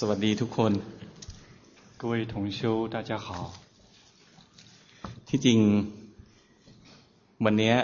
[0.00, 0.72] สวัสดีทุกคน
[2.00, 2.60] 各位同修
[2.94, 3.28] 大家好
[5.28, 5.58] ที่จริง
[7.44, 7.74] วันนี้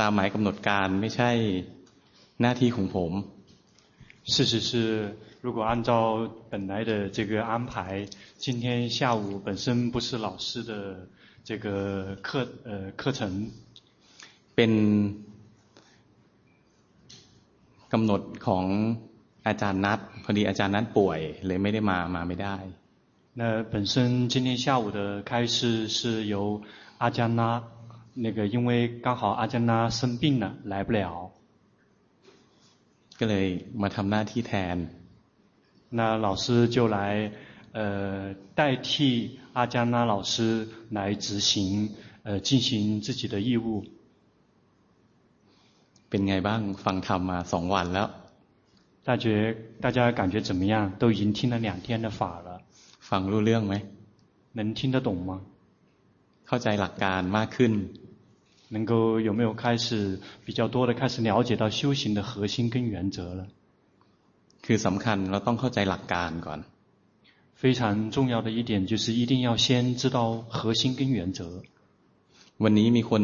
[0.00, 1.30] ตามหมายกำหนดการไม่ใช่
[2.40, 3.12] หน้าที่ของผม
[4.32, 4.70] 事实是
[5.44, 5.90] 如果按照
[6.50, 7.72] 本来的这个安排
[8.44, 10.72] 今天下午本身不是老师的
[11.48, 13.20] 这个课呃课程
[14.54, 14.72] เป็น
[17.92, 18.66] กำหนดของ
[19.46, 22.56] อาจารย์นัดพอดีอาจารย์นัดป่วยเลยไม่ได้มามาไม่ได้
[23.40, 26.60] 那本身今天下午的开示是由
[26.98, 27.62] 阿加拉，
[28.14, 31.30] 那个因为刚好阿加拉生病了，来不了。
[33.18, 33.46] ก็เลย
[33.80, 34.76] มาทำหน้าที่แทน。
[35.90, 37.30] 那老师就来，
[37.72, 41.90] 呃，代替阿加拉老师来执行，
[42.24, 43.84] 呃，进行自己的义务。
[46.08, 48.06] เป็นไงบ้างฟังธรรมมาสองวันแล้ว。
[49.04, 50.92] 大觉大家感觉怎么样？
[50.98, 52.60] 都已经听了两天的法了。
[53.08, 53.74] ฟังรู้เรื่องไหม
[54.58, 55.30] 能听得懂吗
[56.48, 57.72] เข้าใจหลักการมากขึ้น
[58.74, 58.92] 能够
[59.28, 63.40] 有没有开始比较多的开始了解到修行的核心跟原则了
[64.64, 66.60] คือสำคัญเราต้องเข้าใจหลักการก่อน
[67.60, 70.18] 非常重要的一点就是一定要先知道
[70.56, 71.40] 核心跟原则
[72.62, 73.22] วันนี้มีคน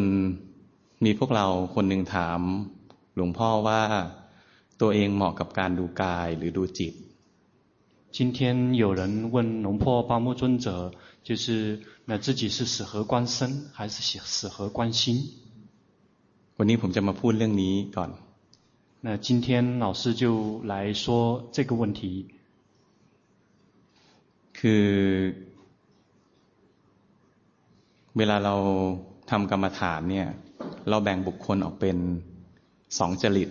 [1.05, 2.41] มีพวกเราคนหนึ่งถาม
[3.17, 3.81] หลวงพ่อว่า
[4.81, 6.95] ตัวเองเหมาะกับการดูกายหรือดูจิต
[8.17, 8.39] 今天
[8.83, 10.93] 有人问龙婆巴木尊者，
[11.25, 13.37] 就是那自己是适合观身
[13.73, 15.03] 还是适适合观心？
[16.59, 18.11] วันนี้ผมจะมาพูดเรื่องนี้ก่อน。
[19.05, 21.05] 那今天老师就来说
[21.51, 22.03] 这个问题。
[24.59, 24.87] คือ
[28.17, 28.55] เวลาเรา
[29.31, 30.29] ทำกรรมฐานเนี่ย
[30.89, 31.97] เราแบ่งบุคคลออกเป็น
[32.99, 33.51] สองจริต。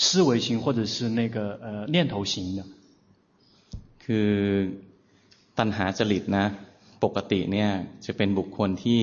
[0.00, 2.64] 思维型或者是那个呃念头型的，
[4.04, 4.78] คือ
[5.58, 6.46] ตัณหาจริตนะ
[7.04, 7.70] ปกติเนี่ย
[8.04, 9.02] จะเป็นบุคคลที่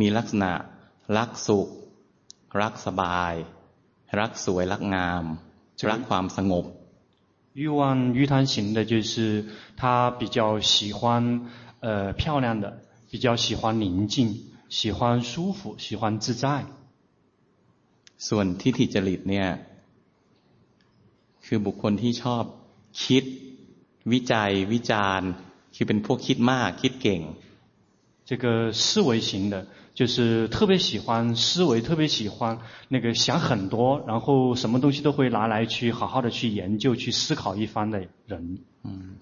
[0.00, 0.52] มีลักษณะ
[1.16, 1.68] รักสุข
[2.60, 3.34] รักสบาย
[4.18, 5.24] รักสวยรักงาม
[5.90, 6.64] รักความสงบ
[7.60, 11.00] 欲望欲贪型的就是他比较喜欢
[11.80, 12.64] 呃漂亮的
[13.10, 14.16] 比较喜欢宁静
[14.68, 16.64] 喜欢舒服喜欢自在
[18.28, 19.46] ส่วนทิฏฐิจริตเนี่ย
[21.48, 22.44] คือบุคคลที่ชอบ
[23.04, 23.24] คิด
[24.12, 25.30] วิจัยวิจารณ์
[25.74, 27.22] คือเป็นพวกคิดมากคิดเก่ง
[28.30, 32.58] 这个思维型的就是特别喜欢思维特别喜欢
[32.88, 38.58] 那个想很多然后什么东西都会拿来去好好的去研究去思考一番的人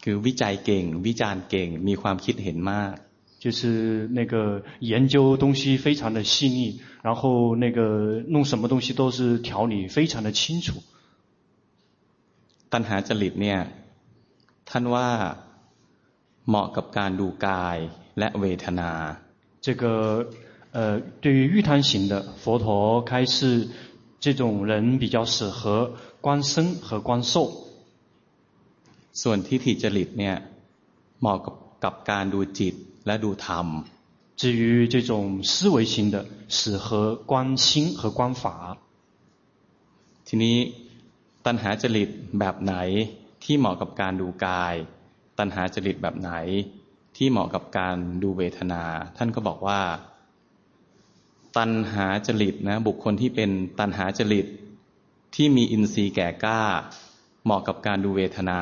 [0.03, 2.95] คือวิจัยเก่งวิจารณ์เก่งมีความคิดเห็นมาก
[3.43, 10.81] 就是那个研究东西非常的细腻然后那个弄什么东西都是条理非常的清楚
[12.73, 13.61] ตัณหาจริตเนี่ย
[14.71, 15.09] ท่านว่า
[16.49, 17.79] เหมาะกับการดูกาย
[18.19, 18.93] และเวทนา
[19.65, 19.85] 这个
[20.77, 20.79] 呃
[21.23, 23.69] 对于欲贪型的佛陀开示
[24.25, 27.35] 这种人比较适合观身和观受
[29.21, 30.37] ส่วนทิฏฐิจริตเนี่ย
[31.21, 32.75] เหมาะกับกับการดูจิต
[33.07, 33.67] และดูธรรม
[34.41, 35.13] 至于这种
[35.45, 38.77] 思维型的适合观心和观法
[40.29, 40.57] ทีนี้
[41.47, 42.09] ตัณหาจริต
[42.39, 42.75] แบบไหน
[43.45, 44.75] ที่เหมาะกับการดูกาย
[45.39, 46.33] ตัณหาจริตแบบไหน
[47.17, 48.83] ที่เหมาะกับการดูเวทนา
[49.17, 49.81] ท่านก็บอกว่า
[51.57, 54.47] ตัณหาจริตนะบุคคลที่เป็นตัณหาจริต
[55.35, 56.63] ที่มีอินทรีย์แก่กล้า
[57.45, 58.61] เหมาะกับการดูเวทนา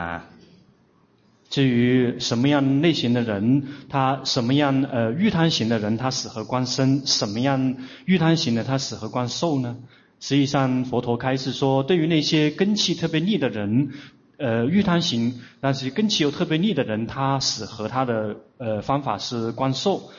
[1.55, 7.75] 至于什么样类型的人，他什么样呃欲贪型的人，他适合观身；什么样
[8.05, 9.77] 欲贪型的，他适合观受呢？
[10.19, 13.91] 实际上，佛陀开示说，对于那些根器特别利的人，
[14.37, 20.11] 呃，欲贪型，但是根器又特别利的人，他适合他的呃方法是观受；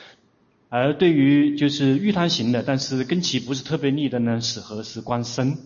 [0.68, 5.56] 而对于就是欲贪型的，但是根器不是特别利的呢，适合是观身。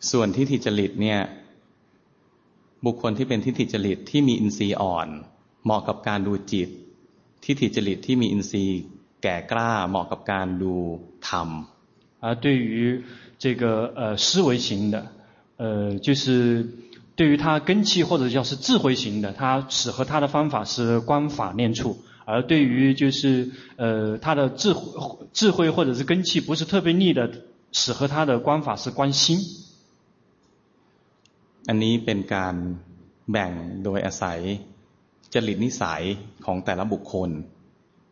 [0.00, 1.20] ส่วนทิฏฐิจริตเนี่ย
[2.86, 5.08] บุคคลที่เป็นทิฏฐิจริตที่มีอินทรีย์อ่อน
[5.64, 6.68] เหมาะกับการดูจิต
[7.44, 8.80] ทิฏฐิจริตที่มีอินทรีย์
[9.22, 10.74] แก่กล้าเหมาะกับการดู
[11.28, 11.48] ธรรม
[12.20, 13.04] 而对于
[13.38, 15.06] 这个呃思维型的，
[15.56, 16.66] 呃就是
[17.16, 27.30] 对于他根器或者叫是智慧型的，他适合他的方法是观法念处；而对于就是呃他的智慧智慧或者是根器不是特别利的，
[27.72, 29.38] 适合他的观法是观心。
[31.68, 32.54] อันนี้เป็นการ
[33.30, 33.52] แบ่ง
[33.84, 34.38] โดยอาศัย
[35.32, 36.02] จริตนิสัย
[36.44, 37.30] ของแต่ละบุคคล。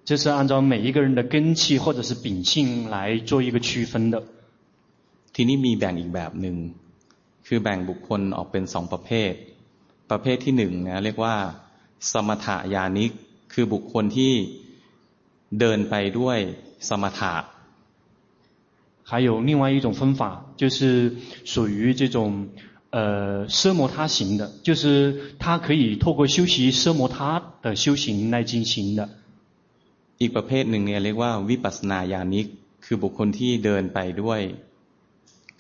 [0.05, 4.23] 这是按照每一个人的根器或者是秉性来做一个区分的。
[5.35, 6.57] ทีนี้มีแบ่งอีกแบบหนึ่ง
[7.47, 9.33] คือแบ่งบุคคลออกเป็นสองประเภท
[10.11, 11.37] ประเภทที่หนึ่งนะเรียกว่า
[12.13, 13.11] สมถยานิก
[13.53, 14.33] คือบุคคลที่
[15.59, 16.39] เดินไปด้วย
[16.89, 17.35] สมถะ
[19.11, 21.17] 还有另外一种分法，就是
[21.47, 22.49] 属于这种，
[22.91, 29.09] 呃，奢摩他行的，就是他可以透过修习奢摩他的修行来进行的。
[30.21, 32.47] อีกประเภทหนึ่งเนี่ยเรียกว่าวิปัสสนาญาณิก
[32.85, 34.41] คือบุคคลที่เดินไปด้วย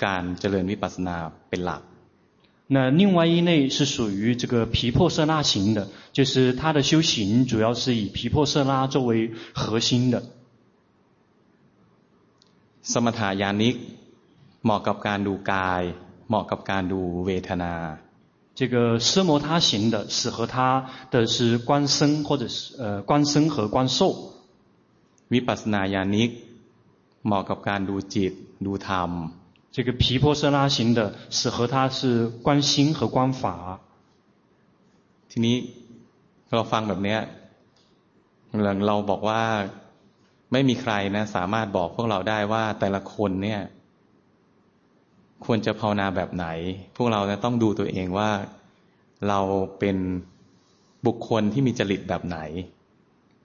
[0.04, 1.16] การเจริญวิปัสสนา
[1.48, 1.82] เป็นหลัก。
[2.70, 10.22] 那另外一类是属于这个毗婆舍那行的，就是他的修行主要是以毗婆舍那作为核心的。
[12.82, 13.74] สมถะญาณิก
[14.64, 15.82] เหมาะกับการดูกาย
[16.28, 17.74] เหมาะกับการดูเวทนา。
[18.54, 24.31] 这个奢摩他行的适合他的是观身或者是呃观身和观受。
[25.32, 26.30] วิปัสสนาญาณิก
[27.24, 28.32] เหมาะกับการดูจิต
[28.66, 29.10] ดูธรรม。
[29.74, 31.00] 这个毗婆舍那行的
[31.36, 33.44] 适合他是观心和观法。
[35.30, 35.56] ทีนี้
[36.54, 37.16] เราฟังแบบนี้
[38.86, 39.42] เราบอกว่า
[40.52, 43.60] ไม่มีใครนะสามารถบอกพวกเราได้ว่าแต่ละคนเนี่ย
[45.44, 46.46] ควรจะภาวนาแบบไหน
[46.96, 48.30] พวกเราต้องดูตัวเองว่า
[49.28, 49.40] เรา
[49.78, 49.96] เป็น
[51.06, 52.38] บุคคลที่มีจริตแบบไหน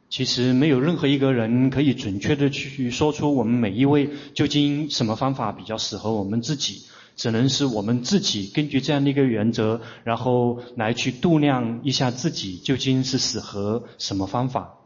[0.09, 6.83] 其实没有任何一个人可以准确的去说出我们每一位究竟什么方法比较适合我们自己，
[7.15, 14.77] 只能是我们自己根据这样的一个原则，然后来去度量一下自己究竟是适合什么方法。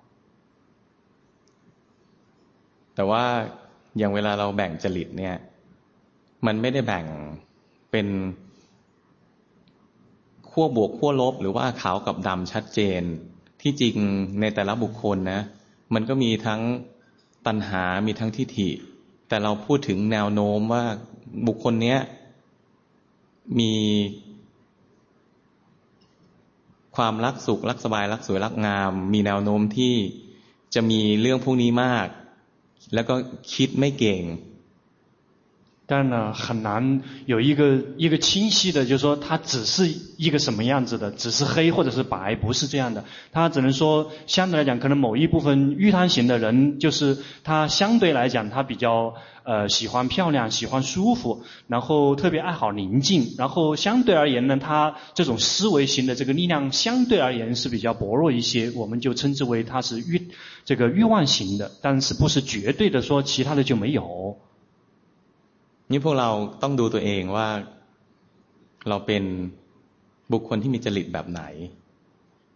[2.96, 3.24] แต่ว่า
[3.98, 5.36] อย่างเวลาเราแบ่งจริตเนี่ย
[6.46, 7.06] มันไม่ได้แบ่ง
[7.92, 8.08] เป็น
[10.50, 13.04] ขั้วบวกขั้วลบหรือว่าขาวกับดำชัดเจน
[13.63, 13.95] ที่จริง
[14.41, 15.41] ในแต่ละบุคคลนะ
[15.95, 16.61] มันก็มีทั้ง
[17.47, 18.71] ตัณหา มีทั้งทิฏฐิ
[19.29, 20.85] แต่เราพูดถึงแนวโน้มว่า
[21.47, 21.99] บุคคลเนี้ย
[23.61, 23.75] มี
[26.97, 29.95] ความรักสุขรักสบายรักสวยรักงาม มีแนวโน้มที่
[30.75, 32.07] จะมีเรื่องพวกนี้มาก
[32.95, 33.15] แล้วก็
[33.55, 34.23] คิดไม่เก่ง
[35.85, 43.05] 但呢，很难有一个一个清晰的，就是说它只是一个什么样子的，只是黑或者是白，不是这样的。
[43.33, 60.29] 他只能说相对来讲，可能某一部分欲贪型的人，就是他相对来讲，他比较呃喜欢漂亮，喜欢舒服，然后特别爱好宁静，然后相对而言呢，他这种思维型的这个力量相对而言是比较薄弱一些，我们就称之为他是欲
[60.65, 64.39] 这个欲望型的，但是不是绝对的说其他的就没有。
[65.92, 66.30] นี่พวกเรา
[66.62, 67.48] ต้องดูตัวเองว่า
[68.90, 69.24] เราเป็น
[70.34, 71.44] บุคคลที่มีจริตแบบไหน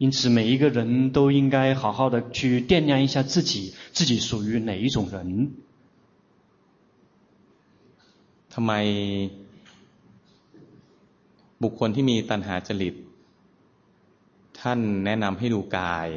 [0.04, 5.18] 因此，每一个人都应该好好的去掂量一下自己，自己属于哪一种人。
[8.54, 8.74] ทำไม
[11.64, 12.96] บุคคลที่มีตัณหาจริต
[14.60, 16.08] ท่านแนะนำให้ดูกาย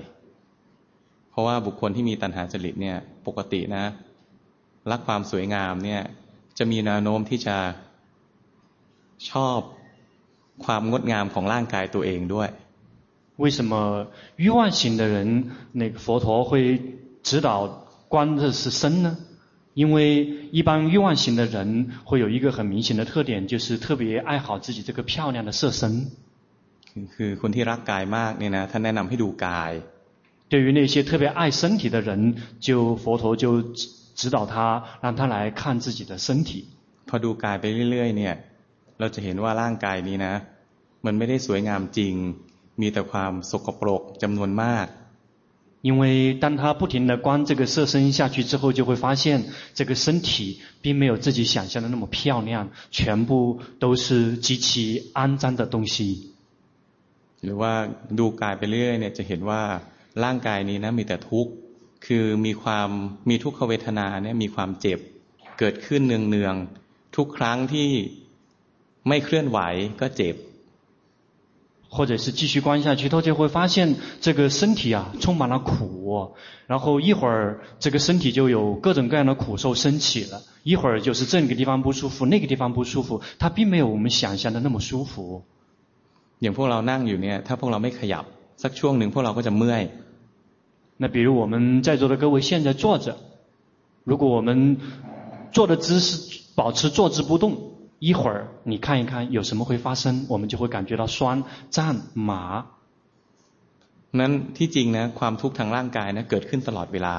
[1.30, 2.96] เพราะว่าบุคคลที่มีตัณหาจริตเนี่ย
[3.26, 3.84] ปกตินะ
[4.90, 6.02] รักความสวยงามเนี่ย
[6.58, 7.56] จะมีแนวโน้มที่จะ
[9.30, 9.58] ชอบ
[10.64, 12.48] ความงดงามของร่างกายตัวเองด้วย
[13.42, 13.72] 为什么
[14.36, 16.50] 欲望型的人，那个佛陀会
[17.24, 19.16] 指导观的是身呢？
[19.74, 26.12] 因为一般欲望型的人会有一个很明显的特点，就是特别爱好自己这个漂亮的色身。
[27.14, 29.72] คือคนที่รักกายมากเนี่ยนะท่านแนะนำให้ดูกาย
[30.48, 33.64] 对于那些特别爱身体的人，就佛陀就。
[34.18, 36.66] 指导他，让他来看自己的身体。
[37.08, 38.34] พอดูกายไปเรื่อยๆเนี่ย
[39.00, 40.34] เราจะเห็นว่าร่างกายนี้นะ
[41.04, 42.14] มันไม่ได้สวยงามจริง
[42.80, 44.86] มีแต่ความสกปรกจำนวนมาก。
[45.88, 46.04] 因为
[46.42, 56.30] 当他不停地观这个色身下去之后，就会发现这个身体并没有自己想象的那么漂亮，全部都是极其肮脏的东西。
[57.42, 57.72] หรือว่า
[58.18, 59.62] ดูกายไปเรื่อยๆเนี่ยจะเห็นว่า
[60.24, 61.52] ร่างกายนี้นะมีแต่ทุกข์
[62.06, 62.88] คือมีความ
[63.28, 64.98] มีทุกขเวทนาเนี่ยมีความเจ็บ
[65.58, 67.88] เกิดขึ้นเนืองๆทุกครั้งที่
[69.08, 69.58] ไม่เคลื่อนไหว
[70.00, 70.36] ก็เจ็บ
[71.96, 76.34] 或者是继续观下去，他就会发现这个身体啊充满了苦，
[76.66, 85.44] 然后一会儿这个身体就有各种各样的苦受升起了，一会儿就是这个地方不舒服，那个地方不舒服，它并没有我们想象的那么舒服。
[86.40, 88.24] อย่างพวกเรานั่งอยู่เนี่ยถ้าพวกเราไม่ขยับ
[88.62, 89.82] สักช่วงหนึ่งพวกเราก็จะเมื่อย
[90.98, 93.16] 那比如我们在座的各位现在坐着，
[94.04, 94.78] 如果我们
[95.52, 102.66] 坐的姿势保持坐姿不动，一会儿你看一看有什么会发生，我们就会感觉到酸、胀、麻。
[104.12, 107.16] นั้นที่จริงนะความทุกข์ทางร่างกายนะเกิดขึ้นตลอดเวลา。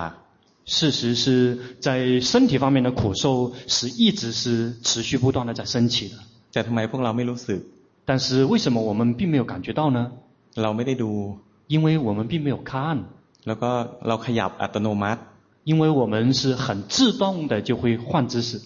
[0.66, 6.16] 事实是在身体方面的苦受是一直是持续不断的在升起的。
[6.52, 7.62] แต่ทำไมพวกเราไม่รู้สึก？
[8.06, 10.12] 但是为什么我们并没有感觉到呢？
[10.56, 11.38] เราไม่ได้ดู。
[11.68, 13.06] 因为我们并没有看。
[13.48, 13.70] แล้วก็
[14.08, 15.22] เราขยับอัตโนมัติ。
[15.70, 18.62] 因为我们是很自动的就会换姿势。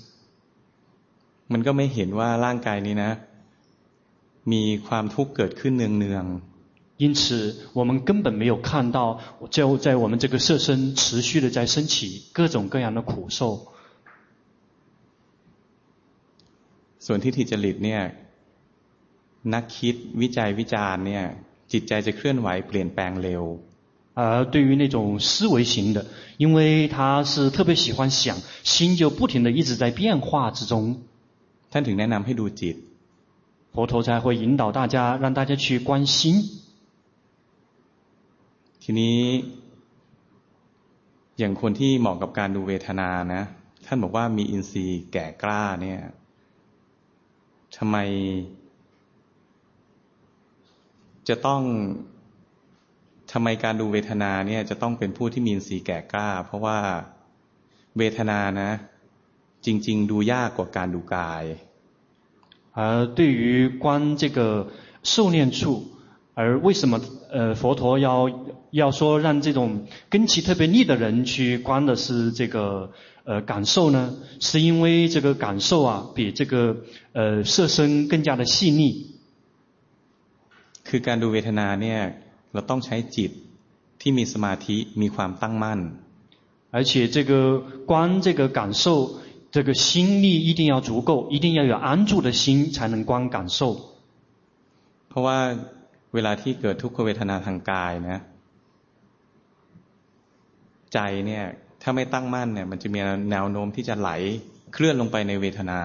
[1.51, 3.11] มันก็ไม่เห็นว่าร่างกายนี้นะ
[4.51, 13.67] มีความทุกข์เกิดขึ้นเนืองๆ因此，我们根本没有看到，就在我们这个色身持续的在升起各种各样的苦受。
[17.05, 18.01] ส่วนทิฏฐิจริตเนี่ย
[19.53, 21.23] นักคิดวิจัยวิจารณ์เนี่ย
[21.71, 23.43] จิตใจจะเคลื่อนไหวเปลี่ยนแปลงเร็ว。
[24.13, 26.05] 而对于那种思维型的，
[26.37, 31.03] 因为他是特别喜欢想，心就不停的一直在变化之中。
[31.71, 32.75] ท่านถึงแนะนำให้ดูจิต。
[33.73, 36.43] 佛陀才会引导大家，让大家去观心。
[38.83, 39.19] ทีนี้
[41.39, 43.41] อย่างคนที่เหมาะกับการดูเวทนานะ
[43.85, 45.99] ท่านบอกว่ามีอินทรีย์แก่กล้าเนี่ย
[47.77, 47.97] ทำไม
[51.27, 51.61] จะต้อง
[53.33, 56.79] ทำไมการดูเวทนาเนี่ยจะต้องเป็นผู้ที่มีอินทรีย์แก่กล้า เพราะว่า
[57.97, 58.71] เวทนานะ
[59.65, 61.43] จริง ๆ ดูยากกว่าการดูกาย
[62.77, 64.39] 而对于观这个
[65.03, 65.59] 受念处
[66.39, 67.01] 而为什么
[67.31, 68.09] 呃佛陀要
[68.71, 72.91] 要说让这种根器特别利的人去观的是这个
[73.25, 74.15] 呃感受呢？
[74.39, 76.77] 是因为这个感受啊比这个
[77.13, 79.15] 呃色身更加的细腻。
[80.87, 81.99] คือการดูเวทนาเนี่ย
[82.53, 83.31] เราต้องใช้จิต
[84.01, 85.79] ที่มีสมาธิมีความตั้งมั่น。
[86.75, 87.31] 而且这个
[87.89, 88.85] 观这个感受，
[89.51, 93.59] 这个心力一定要足够，一定要有安住的心才能观感受。
[95.09, 95.37] เพราะว่า
[96.13, 98.19] เวลาที่เกิดทุกขเวทนาทางกายนะ
[100.93, 101.43] ใจเนี่ย
[101.81, 102.99] ถ้าไม่ตั้งมั่นเนี่ยมันจะมี
[103.31, 104.09] แนวโน้มที่จะไหล
[104.73, 105.79] เคลื่อนลงไปในเวทนา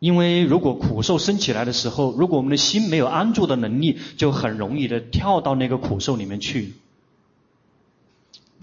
[0.00, 6.74] 因为如果苦受升起来的时候，如果我们的心没有安住的能力，就很容易的跳到那个苦受里面去。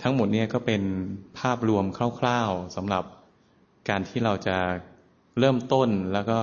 [0.02, 0.82] ทั้งหมดเนี่ยก็เป็น
[1.40, 1.86] ภาพรวม
[2.20, 3.04] คร่าวๆสำหรับ
[3.90, 4.58] การที่เราจะ
[5.40, 6.40] เริ่มต้นแล้วก็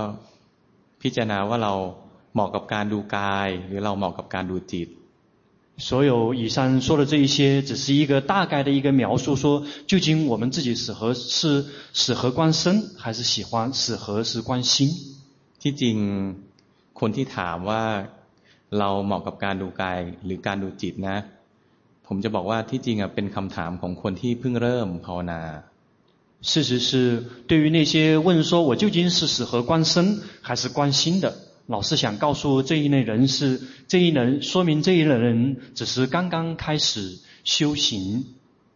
[1.03, 1.75] พิจารณาว่าเรา
[2.33, 4.89] เหมาะกับการดูกายหรือเราเหมาะกับการดูจิต
[5.77, 14.91] 所有以上说的这一些，只是一个大概的一个描述，说究竟我们自己适合是适合观身，还是喜欢适合是观心？
[15.61, 15.97] ที่จริง
[17.01, 17.85] คนที่ถามว่า
[18.79, 21.17] เราเหมาะกับการดูกายหรือการดูจิตนะ
[22.07, 25.41] ผมจะบอกว่าที่จริงอ่ะเป็นคำถามของคนที่เพิ่งเริ่มภาวนา
[26.41, 31.35] 事实是，对于那些问说我究竟是适合观身还是观心的？
[31.67, 38.25] 老师想告诉这一类人是，这一人说明这一类人只是刚刚开始修行。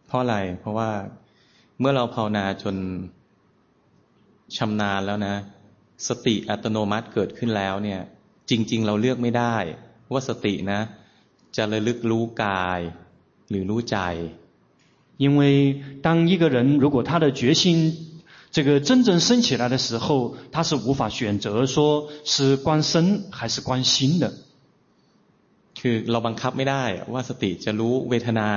[0.07, 0.91] เพราะอะไรเพราะว่า
[1.79, 2.75] เมื่อเราภาวนาจน
[4.57, 5.35] ชำนาญแล้วนะ
[6.07, 7.99] สติอัตโนมัติเกิดขึ้นแล้วเนี่ย
[8.49, 9.55] จริง ๆ เราเลือกไม่ได้
[10.11, 10.79] ว่าสตินะ
[11.55, 12.79] จะระลึกรู้กาย
[13.49, 13.99] หรือรู้ใจ
[15.23, 15.41] 因为
[16.05, 17.63] 当一个人如果他的决心
[18.57, 24.33] 这个真正升起来的时候，他是无法选择说是观身还是观心的。
[25.79, 28.49] คือเราบังคับไม่ได้ว่าสติจะรู้เวทนา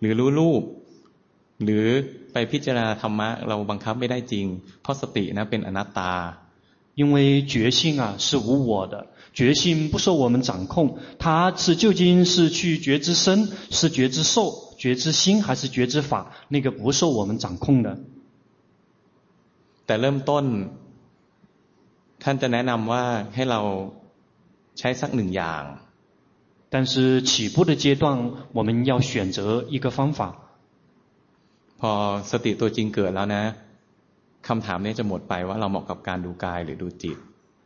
[0.00, 0.62] หรือรู้รูป
[1.64, 1.86] หรือ
[2.32, 4.46] ไปพิจารณาธรรมะเราบังคับไม่ได้จริง
[4.82, 6.12] เพราะสตินะเป็นอนัตตา
[7.00, 18.00] 因为觉性啊是无我的，觉性不受我们掌控，它是究竟是去觉知身，是觉知受，觉知心还是觉知法，那个不受我们掌控的。
[19.86, 20.44] แต่เริ่มต้น
[22.22, 23.04] ท่านจะแนะนำว่า
[23.34, 23.60] ให้เรา
[24.78, 25.64] ใช้สักหนึ่งอย่าง
[26.70, 30.20] 但是起步的阶段我们要选择一个方法
[31.80, 33.44] พอสติตัวจริงเกิดแล้วนะ
[34.46, 37.18] คำถามนี้จะหมดไปว่าเราเหมาะกับการดูกายหรือดูจิต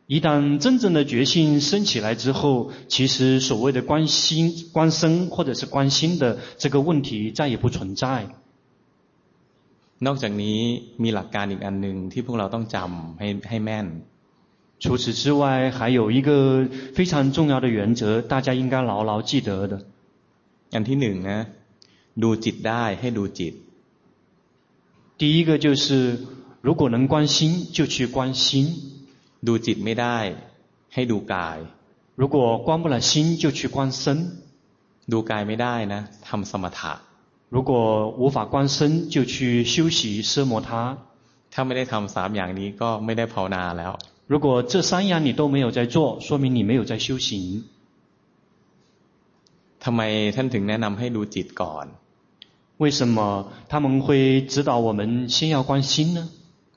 [0.07, 8.27] 一旦真正的觉性升起来之后其实所谓的观心观身或者是观心的这个问题再也不存在
[10.05, 10.59] นอกจากนี้
[11.03, 13.87] มีหลักการอีกอันหนึ่งที่พวกเราต้องจำให้ให้แม่น
[14.83, 15.43] 除此之外
[15.77, 16.29] 还有一个
[16.95, 19.73] 非常重要的原则大家应该牢牢记得的
[20.75, 21.39] อันที่หนึ่งนะ
[22.23, 23.53] ดูจิตได้ให้ดูจิต
[25.19, 25.85] 第一个就是
[26.67, 27.37] 如果能观心
[27.75, 28.43] 就去观心
[29.47, 30.17] ดูจิตไม่ได้
[30.93, 31.59] ให้ดูกาย
[32.15, 34.03] 如果观不了心，就去观身。
[35.11, 36.93] ดูกายไม่ได้นะทำสมถะ
[37.49, 40.97] 如果无法观身，就去修习奢摩他。
[41.53, 43.91] ถ้าไม่ได้ทำสามอย่างนี้ก็ไม่ได้ภาวนาแล้ว
[44.31, 47.29] 如果这三样你都没有在做，说明你没有在修行。
[49.83, 50.01] ทำไม
[50.35, 51.85] ท่านถึงแนะนำให้ดูจิตก่อน
[52.81, 53.17] 为什么
[53.69, 56.19] 他们会指导我们先要观心呢？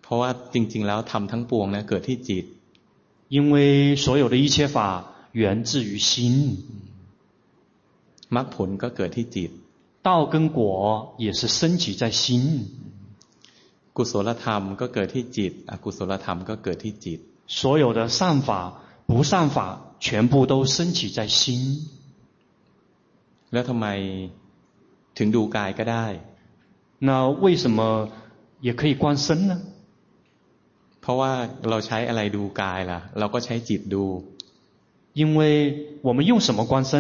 [0.03, 2.45] เพราะว่าจริง ๆ แล้วทำทั้งปวงนะเกิดที่จิต
[3.29, 4.77] 因为所有的一切法
[5.33, 6.13] 源自于心，
[8.35, 9.51] มรรคผลก็เกิดที่จิต
[10.03, 12.69] 道跟果也是升起在心。
[13.93, 18.49] กุศลธรรมก็เกิดที่จิต อกุศลธรรมก็เกิดที่จิต 所有的善法、
[19.07, 19.59] 不善法，
[20.01, 21.87] 全部都升起在心。
[23.53, 23.87] แล้วทำไม
[25.17, 26.07] ถึงดูกายก็ได้
[26.99, 27.09] 那
[27.45, 28.11] 为什么
[28.61, 29.53] 也可以观身呢？
[31.01, 31.33] เพราะว่า
[31.69, 34.05] เราใช้อะไรดูกายล่ะ เราก็ใช้จิตดู
[35.15, 35.41] 因为
[36.03, 36.93] 我们用什么观身？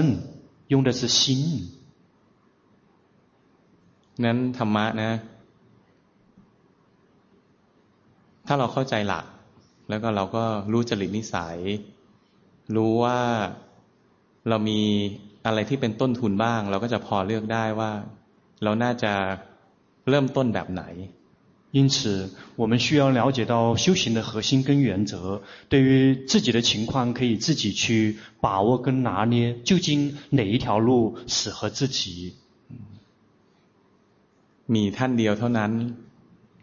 [0.69, 1.71] 用的是心。
[4.25, 5.12] นั้นธรรมะนะ
[8.47, 9.25] ถ้าเราเข้าใจหลัก
[9.88, 11.57] แล้วก็เราก็รู้จริตนิสัย
[12.76, 13.21] รู้ว่า
[14.49, 14.81] เรามี
[15.47, 17.93] อะไรที่เป็นต้นทุนบ้าง เราก็จะพอเลือกได้ว่า
[18.64, 19.12] เราน่าจะ
[20.09, 20.85] เริ่มต้นแบบไหน
[21.73, 25.43] 因此，我们需要了解到修行的核心跟原则。
[25.69, 32.35] 对于自己的情况，可以自己去把握跟拿捏，究竟哪一条路适合自己。
[34.75, 35.73] มีท่านเดียวเท่านั้น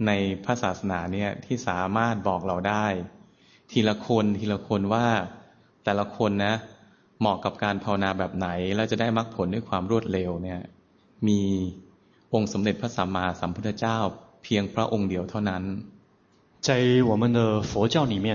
[0.08, 0.12] ใน
[0.46, 2.86] พระศาสนาเนี่ยที่สามารถบอกเราได้
[3.72, 5.08] ทีละคนทีละคนว่า
[5.84, 6.56] แต่ละคนนะ
[7.20, 10.62] เหมาะกับการภาวนาแบบไหน แล้วจะได้มรรคผลด้วยความรวดเร็วเนี่ย
[11.28, 11.40] มี
[12.34, 13.98] องค์สมเด็จพระสัมมาสัมพุทธเจ้า
[14.44, 15.64] เพียงพระองค์เดียวเท่านั้น
[16.66, 16.70] 在
[17.10, 18.28] 我们的佛教里面，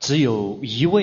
[0.00, 0.96] 只有一位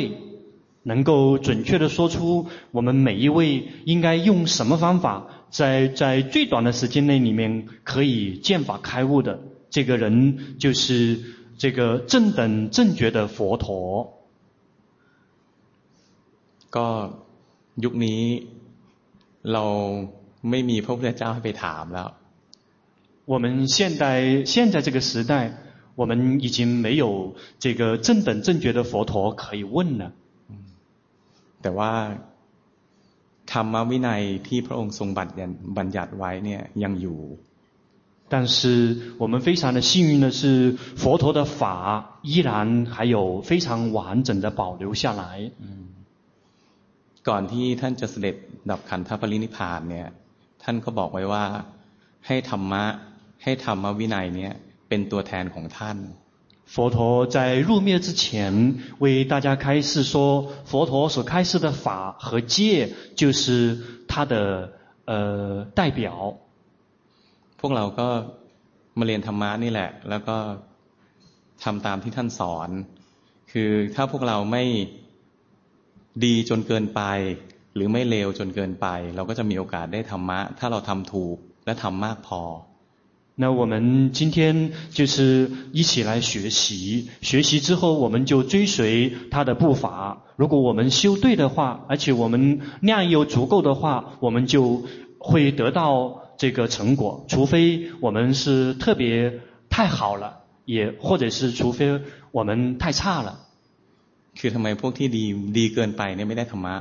[0.83, 3.39] 能够准确地说出我们每一位
[3.85, 5.05] 应该用什么方法，
[5.49, 11.19] 在在最短的时间内里面可以见法开悟的这个人，就是
[11.57, 14.19] 这个正等正觉的佛陀。
[16.75, 16.87] ก็
[17.83, 18.21] ยุคนี้
[19.53, 19.63] เรา
[20.49, 22.09] ไม่มีพระพุทธเจ้าให้ไปถามแล้ว
[23.25, 25.33] 我们现代现在这个时代，
[25.95, 30.11] 我们已经没有这个正等正觉的佛陀可以问了。
[31.61, 31.91] แต่ว่า
[33.51, 37.21] ธรรมวินัยที่พระองค์ทรงบัญญัติบัญญัติไว้เนี่ยยังอยู่
[38.33, 38.57] 但是
[39.21, 45.23] 我们非常的幸运的是，佛陀的法依然还有非常完整的保留下来。
[47.27, 48.35] ก่อนที่ท่านจะเสด็จ
[48.69, 50.07] ดับขันธปรินิพพานเนี่ย
[50.63, 51.45] ท่านก็บอกไว้ว่า
[52.27, 52.83] ให้ธรรมะ
[53.43, 54.53] ให้ธรรมวินัยเนี่ย
[54.89, 55.97] เป็นตัวแทนของท่าน
[56.67, 64.73] 佛陀在入灭之前，为大家开示说，佛陀所开示的法和戒，就是他的
[65.05, 66.37] 呃代表。
[67.59, 68.07] พวกเราก็
[68.99, 70.37] มาเรียนธรรมะนี่แหละ แล้วก็
[71.63, 72.69] ทำตามที่ท่านสอน
[73.51, 74.63] คือถ้าพวกเราไม่
[76.25, 77.01] ดีจนเกินไป
[77.75, 82.41] หรือไม่เลวจนเกินไป เราก็จะมีโอกาสได้ธรรมะ ถ้าเราทำถูกและทำมากพอ
[83.37, 90.21] 那我们今天就是一起来学习，学习之后我们就追随他的步伐。
[90.35, 94.83] 如果我们修对的话，而且我们量又足够的话，我们就
[95.17, 97.25] 会得到这个成果。
[97.27, 103.39] 除非我们是特别太好了，也或者是除非我们太差了。
[104.35, 105.23] คือทำไมพวกที่ดี
[105.57, 106.75] ดีเกินไปเนี่ยไม่ได้ธรรมะ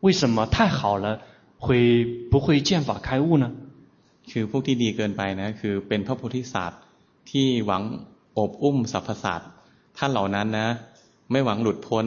[0.00, 1.20] 为什么太好了
[1.58, 3.50] 会不会见法开悟呢？
[4.31, 6.81] คือพวกที่ดีเกินไปนะคือเป็นพระโพธิสัตว์
[7.31, 7.83] ที่หวัง
[8.37, 9.49] อบอุ้มสรรพสัตว์
[9.97, 10.69] ท่านเหล่านั้นนะ
[11.31, 12.05] ไม่หวังหลุดพ้น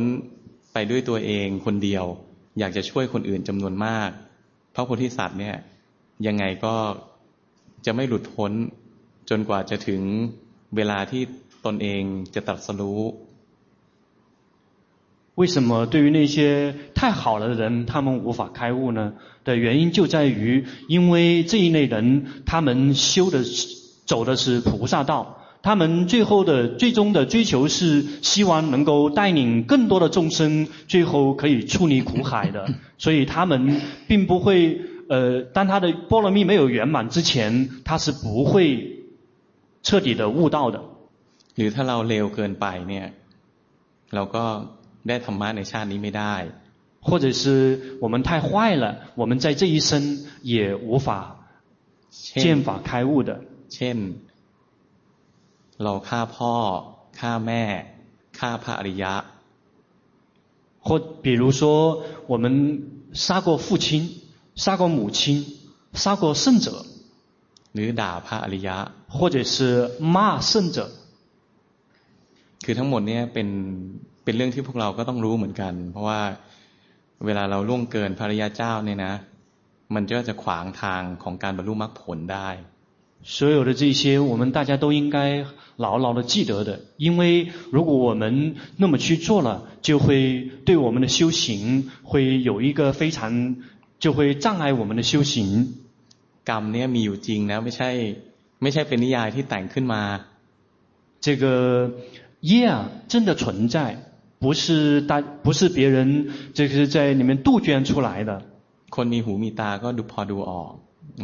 [0.72, 2.04] ไปด้วยตัวเองคนเดียว
[2.59, 4.11] อยากจะช่วยคนอื่นจำนวนมาก
[4.74, 5.57] พระโพธิสัตว์เนี่ย
[6.26, 6.74] ยังไงก็
[7.87, 8.52] จะไม่หลุดพ้น
[9.31, 10.02] จนกว่าจะถึง
[10.76, 11.22] เวลาที่
[11.66, 12.02] ตนเอง
[12.35, 13.00] จะตรัสรู้
[15.38, 19.13] 为什么对于那些太好了的人，他们无法开悟呢？
[19.43, 23.43] 的原因就在于，因为这一类人，他们修的
[24.05, 38.99] 走的是菩萨道，他们最后的最终的追求是希望能够带领更多的众生，最后可以出离苦海的， 所以他们并不会，呃，当他的波罗蜜没有圆满之前，他是不会
[39.81, 40.79] 彻底的悟道的。
[41.55, 43.07] หรือถ้าเราเลวเกินไปเนี่ย
[44.15, 44.45] เราก็
[45.07, 46.36] ได้ธรรมะในชาตินี้ไม่ได้
[47.07, 47.43] 或者是
[47.99, 48.47] 我们太坏
[48.83, 51.07] 了，我们在这一生也无法
[52.12, 53.31] เช่น 见法开悟的。
[53.73, 53.97] เช่น
[55.83, 56.55] เราฆ่าพ่อ
[57.19, 57.63] ฆ่าแม่
[58.38, 59.13] ฆ่าพระอริยะ
[60.86, 62.45] 或比如说，我们
[63.13, 64.21] 杀过父亲，
[64.55, 65.45] 杀过母亲，
[65.93, 66.86] 杀过圣者，
[67.73, 69.55] หรือด่าพระอริยะ或者是
[69.99, 70.89] 骂圣者。
[72.63, 73.47] คือทั้งหมดนี้เป็น
[74.27, 76.21] เป็นเรื่องที่พวกเราก็ต้องรู้เหมือนกัน เพราะว่า
[77.25, 79.13] เวลาเราล่วงเกินพระอริยเจ้าเนี่ยนะ
[79.95, 82.49] มันก็จะขวางทางของการบรรลุมรรคผลได้
[83.36, 85.45] 所有的这些，我们大家都应该
[85.77, 93.55] 牢牢的记得的，因为如果我们那么去做了，就会对我们的修行会有一个非常，
[93.97, 95.75] 就会障碍我们的修行。
[96.49, 97.89] กรรมเนี่ยมีอยู่จริงนะไม่ใช่
[98.62, 100.01] ไม่ใช่เป็นนิยายที่แต่งขึ้นมา
[101.25, 101.45] 这个
[102.41, 103.75] 业啊，真的存在，
[104.39, 108.41] 不是大，不是别人这个是在里面杜鹃出来的。
[108.95, 110.71] คนมีหูมีตาก็ดูพอดูออก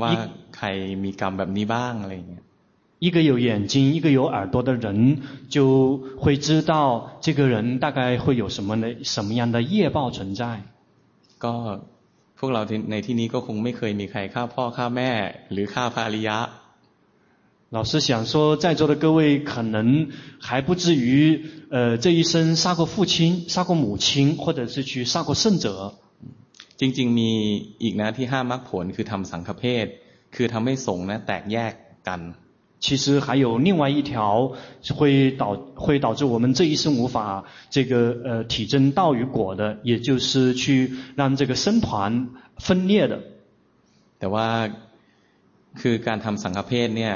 [0.01, 0.11] ว่า
[0.57, 0.67] ใคร
[1.03, 2.43] มีกรรมแบบนี้บ้างอะไรอย่างเงี้ย
[3.05, 6.73] 一个有眼睛，一个有耳朵的人，就会知道
[7.21, 10.41] 这个人大概会有什么的什么样的业报存在。
[11.43, 11.53] ก็
[12.39, 15.11] พวกเราในที่นี้ก็คงไม่เคยมีใครฆ่าพ่อฆ่าแม่
[15.51, 16.37] หรือฆ่าพระอริยะ
[17.73, 20.09] 老师想说，在座的各位可能
[20.39, 25.93] 还不至于，呃，这一生杀过父亲、杀过母亲，或者是去杀过圣者。
[26.77, 27.31] จริงๆมี
[27.83, 29.85] อีกนะที่ห้ามมรรคผลคือทำสังฆเพศ
[30.35, 31.73] คือทำให้สงฆ์นะแตกแยก
[32.07, 32.21] กัน
[32.79, 34.53] 其实还有另外一条
[34.97, 35.43] 会导
[35.75, 43.19] 会导致我们这一生无法这个呃体证道与果的，也就是去让这个僧团分裂的。
[44.17, 44.47] แต่ว่า
[45.81, 47.13] คือการทำสังฆเพศเนี่ย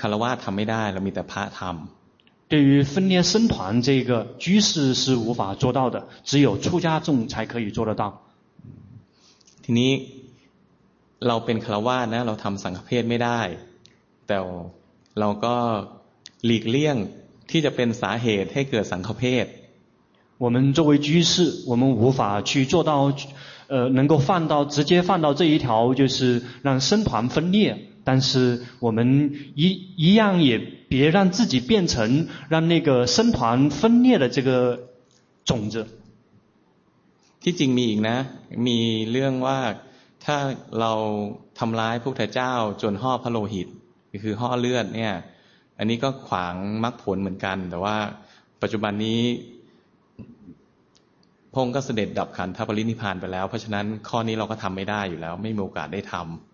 [0.00, 8.22] คารวะทำไม่ได้เรามีแต่พระทำ对于分裂僧团这个居士是无法做到的，只有出家众才可以做得到。
[9.64, 9.92] ทีนี้
[11.26, 13.40] เราเป็นคารวะนะเราทำสังฆเพศไม่ได้
[14.26, 14.38] แต่
[15.20, 15.54] เราก็
[16.46, 16.96] หลีกเลี่ยง
[17.50, 19.46] ที่จะเป็นสาเหตุให้เกิดสังฆเพศ
[20.36, 23.12] 我们作为居士，我们无法去做到，
[23.68, 27.78] 呃，能够犯到直接犯到这一条，就是让僧团分裂。
[28.06, 28.98] 但是我们
[29.54, 29.64] 一
[29.96, 34.80] 一样也别让自己变成让那个僧团分裂的这个
[35.44, 35.86] 种子。
[37.42, 38.16] ที่จริงมีอีกนะ
[38.66, 38.78] มี
[39.10, 39.58] เรื่องว่า
[40.24, 40.36] ถ้า
[40.80, 40.92] เรา
[41.58, 43.68] ทำร้ายพระพุทธเจ้าจนห่อพระโลหิต
[44.22, 45.12] คือห่อเลือดเนี่ย
[45.78, 47.96] อันนี้ก็ขวางมรรคผลเหมือนกัน แต่ว่า
[48.62, 49.20] ปัจจุบันนี้
[51.54, 56.47] พงก็เสด็จดับขันธปรินิพานไปแล้ว เพราะฉะนั้นข้อนี้เราก็ทำไม่ได้อยู่แล้ว ไม่มีโอกาสได้ทำ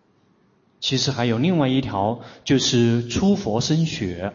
[0.84, 4.32] 其实还有另外一条，就是出佛身血，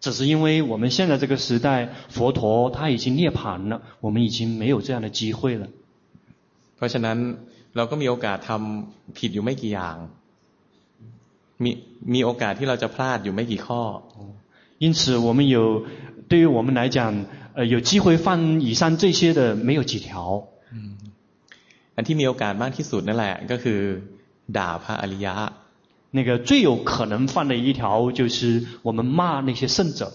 [0.00, 5.68] 只是因为我们现在这个时代，佛陀他已经涅槃了，我们已经没有这样的机会了。
[6.76, 7.36] เพราะฉะนั้น
[7.76, 9.96] เราก็มีโอกาสทำผิดอยู่ไม่กี่อย่าง
[11.62, 11.70] มี
[12.14, 13.82] มีโอกาสที่เราจะพลาดอยู่ไม่กี่ข้อ
[14.82, 15.84] 因此，我们有
[16.30, 20.48] 对于我们来讲，呃，有机会犯以上这些的没有几条。
[21.96, 23.80] อันที่มีโอกาสมากที่สุดนั่นแหละก็คือ
[24.56, 25.34] ด่าพระอริยะ
[26.14, 30.12] 那个最有可能犯的一条就是我们骂那些圣者。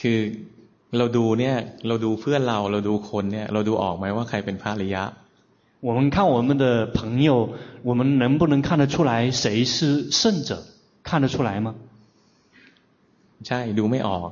[0.00, 0.18] คือ
[0.98, 1.56] เราดูเนี่ย
[1.88, 5.04] เราดูเพื่อนเราเราดูคนเนี่ยเราดูออกไหมว่าใครเป็นพระอริยะ
[5.86, 7.50] 我们看我们的朋友，
[7.82, 10.62] 我们能不能看得出来谁是圣者？
[11.02, 11.74] 看得出来吗？
[13.46, 14.30] ใช่ดูไม่ออก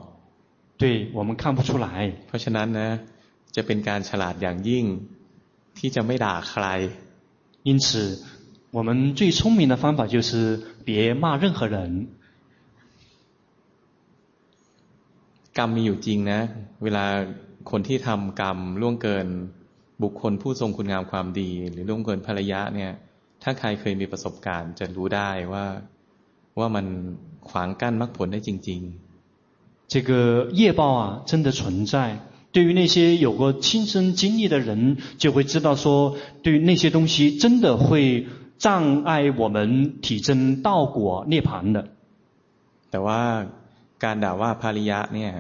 [0.79, 1.87] 对我们看不出来。
[2.27, 2.89] เพราะฉะนั้นนะ
[3.57, 4.85] จะเป็นการฉลาดอย่างยิ่ง
[5.79, 6.65] ที่จะไม่ด่าใคร
[7.69, 7.89] 因此。
[8.77, 12.09] 我们最聪明的方法就是别骂任何人。
[15.59, 16.41] กรรมมีอยู่จริงนะ
[16.85, 17.05] เวลา
[17.71, 19.27] คนที่ทำกรรมล่วงเกิน
[20.03, 22.93] บุคคลผู้ทรงคุณงามความดี หรือล่วงเกินภรรยะเนี่ย
[23.43, 25.65] ถ้าใครเคยมีประสบการณ์ จะรู้ได้ว่า
[26.59, 26.87] ว่ามัน
[27.49, 30.11] ขวางกั้นมรรคผลได้จริงๆ这个
[30.61, 31.61] 业报啊，真的存
[31.93, 31.95] 在。
[32.55, 38.27] 对于那些有过亲身经历的人，就会知道说，对于那些东西真的会。
[38.59, 41.89] 障碍我们体证道果涅槃的。
[42.91, 43.21] แต่ว่า
[44.05, 45.33] การด่าว่าภริยะเนี่ย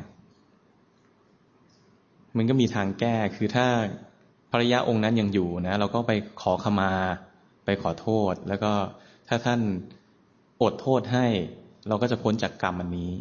[2.36, 3.66] มันก็มีทางแก้คือถ้า
[4.50, 6.92] ภริยะองค์นั้นยังอยู่นะเราก็ไปขอขมา
[7.64, 8.72] ไปขอโทษ แล้วก็
[9.28, 9.60] ถ้าท่าน
[10.62, 11.26] อดโทษให้
[11.88, 13.12] เราก็จะพ้นจากกรรมอันนี้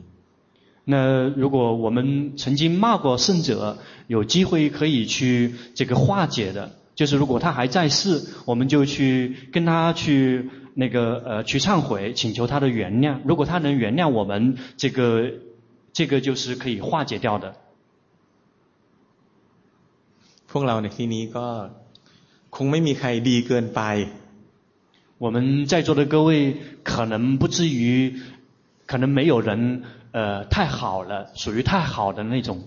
[0.91, 0.93] 那
[1.41, 1.97] 如果我们
[2.38, 6.71] 曾经骂过圣者，有机会可以去这个化解的。
[6.95, 13.19] 就是如果他还在世，我们就去跟他去那个呃去忏悔，请求他的原谅。
[13.26, 15.32] 如果他能原谅我们，这个
[15.93, 17.56] 这个就是可以化解掉的。
[20.50, 21.47] พวกเราในที่นี้ก็
[22.56, 23.82] คงไม่มีใครดีเกินไป。
[25.17, 28.19] 我们在座的各位可能不至于，
[28.86, 32.63] 可能没有人呃太好了，属于太好的那种。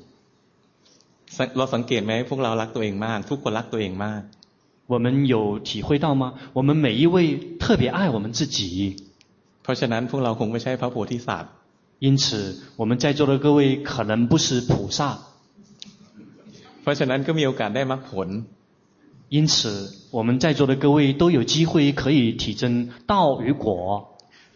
[1.57, 4.23] เราสังเกตไหมพวกเรารักตัวเองมาก ทุกคนรักตัวเองมาก
[4.87, 6.35] 我们有体会到吗？
[6.53, 8.97] 我们每一位特别爱我们自己。
[9.63, 11.53] เพราะฉะนั้นพวกเราคงไม่ใช่พระโพธิสัตว์
[12.01, 12.27] 因此，
[12.77, 15.01] 我们在座的各位可能不是菩萨。
[16.83, 18.29] เพราะฉะนั้นก็มีโอกาสได้มรรคผล。
[19.31, 23.65] 因此，我们在座的各位都有机会可以体证道与果。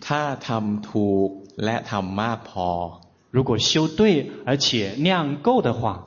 [0.01, 1.31] ถ้าทำถูก
[1.65, 6.05] และทำมากพอ，如果修对而且量够的话，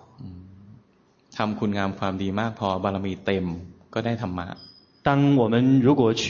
[1.37, 3.45] ทำคุณงามความดีมากพอบารมีเต็ม
[3.93, 4.47] ก็ได้ธรรมะ。
[5.03, 6.23] 当我们如果去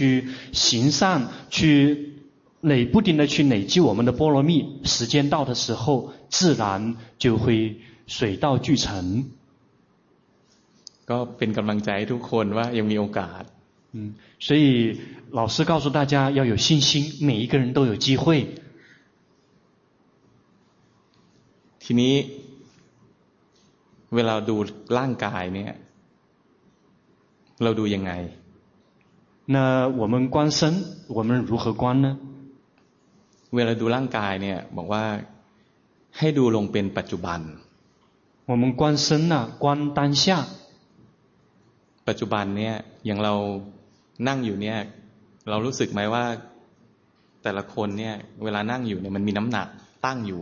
[0.54, 2.14] 行善，去
[2.62, 9.32] 累不停地去累积我们的波罗蜜，时间到的时候，自然就会水到渠成。
[11.10, 13.44] ก็เป็นกำลังใจทุกคนว่ายังมีโอกาส。
[13.94, 18.56] 嗯，所以老师告诉大家要有信心，每一个人都有机会。
[21.84, 22.16] ทีนี้
[24.16, 24.56] เวลาดู
[24.98, 25.72] ร่างกายเนี่ย
[27.64, 28.12] เราดูยังไง？
[29.54, 30.62] 那我们观身，
[31.18, 32.08] 我们如何观呢？
[33.56, 35.04] เวลาดูร่างกายเนี่ยบอกว่า
[36.18, 37.40] ให้ดูลงเป็นปัจจุบัน。
[38.50, 40.26] 我们观身啊，观当下。
[42.08, 43.34] ปัจจุบันเนี่ยอย่างเรา
[44.28, 44.78] นั่งอยู่เนี่ย
[45.50, 46.26] เรารู้สึกไหมว่า
[47.44, 49.68] แต่ละคนเนี่ยเวลานั่งอยู่เนี่ยมันมีน้ำหนัก
[50.06, 50.42] ตั้งอยู่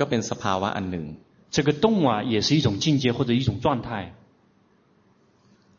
[0.02, 1.04] ็เป็นสภาวะอันหนึ่ง。
[1.50, 3.88] 这个动啊，也是一种境界或者一种状态。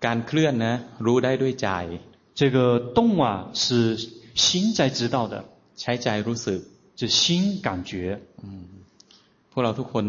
[0.05, 0.73] การเคลื่อนนะ
[1.05, 1.67] รู้ได้ด้วยใจ。
[2.39, 2.57] 这个
[2.97, 3.97] 动啊，是
[4.33, 5.33] 心在知道的。
[5.79, 6.59] ใช้ใจรู้สึก。
[6.99, 7.91] 就心感觉。
[9.51, 10.05] พวกเราทุกคน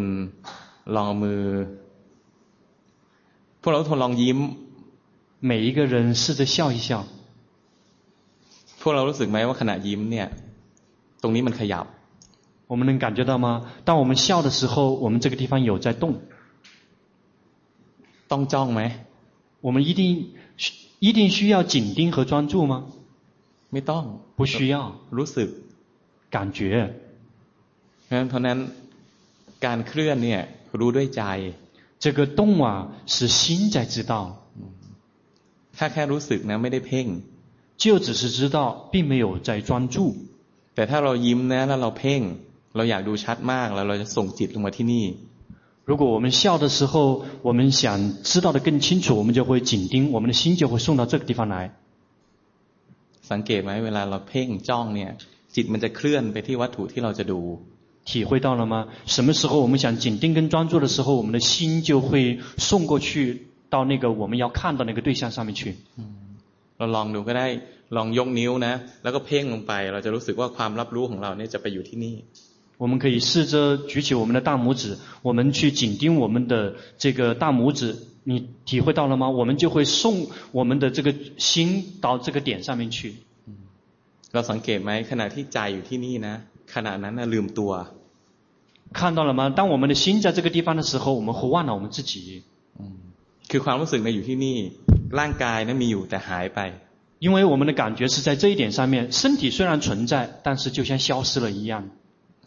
[0.94, 1.42] ลองเอามือ
[3.62, 4.38] พวกเราทดลองยิ้ม
[5.50, 7.04] 每一个人试着笑一笑
[8.80, 10.26] พวกเรารู้สึกไหมว่าขณะยิ้มเนี่ย
[11.22, 11.86] ตรงนี้มันขยับ
[12.72, 13.72] 我们能感觉到吗？
[13.84, 16.20] 当我们笑的时候，我们这个地方有在动。
[18.28, 18.80] ต้องจ้องไหม
[19.60, 20.34] 我们一定
[20.98, 22.84] 一定需要紧盯和专注吗？
[23.72, 24.04] ไม่ต้อง
[24.36, 25.48] 不需要รู้สึก
[26.30, 26.94] 感觉
[28.06, 28.58] เพราะนั้น
[29.64, 30.40] การเคลื่อนเนี่ย
[30.78, 31.22] รู้ด้วยใจ
[31.98, 34.12] 这个动啊，是心在知道。
[35.76, 37.06] 他แค่รู้สึกนะไม่ได้เพ่ง
[37.76, 39.96] 就只是知道，并没有在专注。
[40.74, 42.22] แต่ถ้าเรายิ้มนะแล้วเราเพ่ง
[42.76, 45.06] เราอยากดูชัดมากแล้วเราจะส่งจิตลงมาที่นี่
[45.90, 51.70] 如果我们笑的时候，我们想知道的更清楚，我们就会紧盯，我们的心就会送到这个地方来。
[53.30, 55.10] สังเกตไหมเวลาเราเพ่งจ้องเนี่ย
[55.54, 57.40] จิตมันจะเคลื่อนไปที่วัตถุที่เราจะดู
[58.08, 58.74] 体会到了吗？
[59.06, 65.76] 什么时候我们想紧盯跟专注的时候，我们的心就会送过去到那个我们要看到那个对象上面去。
[66.78, 67.46] เราลองดูก็ได้
[67.96, 72.16] ลองยกนิ้วนะแล้วก็เพ่งลงไปเราจะรู้สึกว่าความรับรู้ของเราเนี่ยจะไปอยู่ที่นี่
[72.82, 79.28] 我们可以试着举起我们的大拇指，我们去紧盯我们的这个大拇指，你体会到了吗？
[79.30, 83.16] 我们就会送我们的这个心到这个点上面去。
[84.32, 86.34] เราสังเกตไหมขณะที่ใจอยู่ที่นี่นะ
[86.74, 87.72] ขณะนั้นลืมตัว
[88.92, 89.50] 看到了吗？
[89.50, 92.42] 当我们的心在这个地方的时候，我们会忘了我们自己。
[93.50, 94.56] คือความรู้สึกในอยู่ที่นี่
[95.18, 96.60] ร่างกายนั้นมีอยู่แต่หายไป
[97.24, 101.88] 因为我们的感觉是在这一点上面，身体虽然存在，但是就像消失了一样。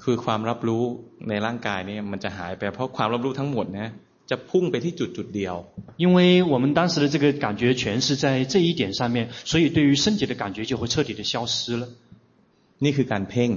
[0.03, 0.83] คือความรับรู้
[1.29, 3.89] ในร่างกายเนี่ยมันจะหายไปเพราะความรับรู้ทั้งหมดนะ
[4.29, 5.55] จะพุ่งไปที่จุดจุดเดียว
[6.03, 6.17] 因为
[6.51, 11.83] 我们当时的这个感觉全是在这一点上面，所以对于身体的感觉就会彻底的消失了。
[12.83, 13.49] นี่คือการเพ่ง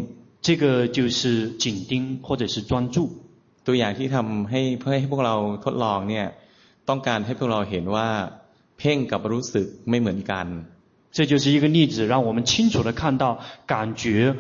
[0.47, 2.97] 这个就是紧盯或者是专注。
[3.67, 6.27] ตัวอย่างที่ทำให้เพื่อให้พวกเราทดลองเนี่ย
[6.89, 8.09] ต้องการให้พวกเราเห็นว่า
[8.79, 10.47] เพ่งกับรู้สึกไม่เหมือนกัน
[11.17, 14.35] 这就是一个例子，让我们清楚地看到感觉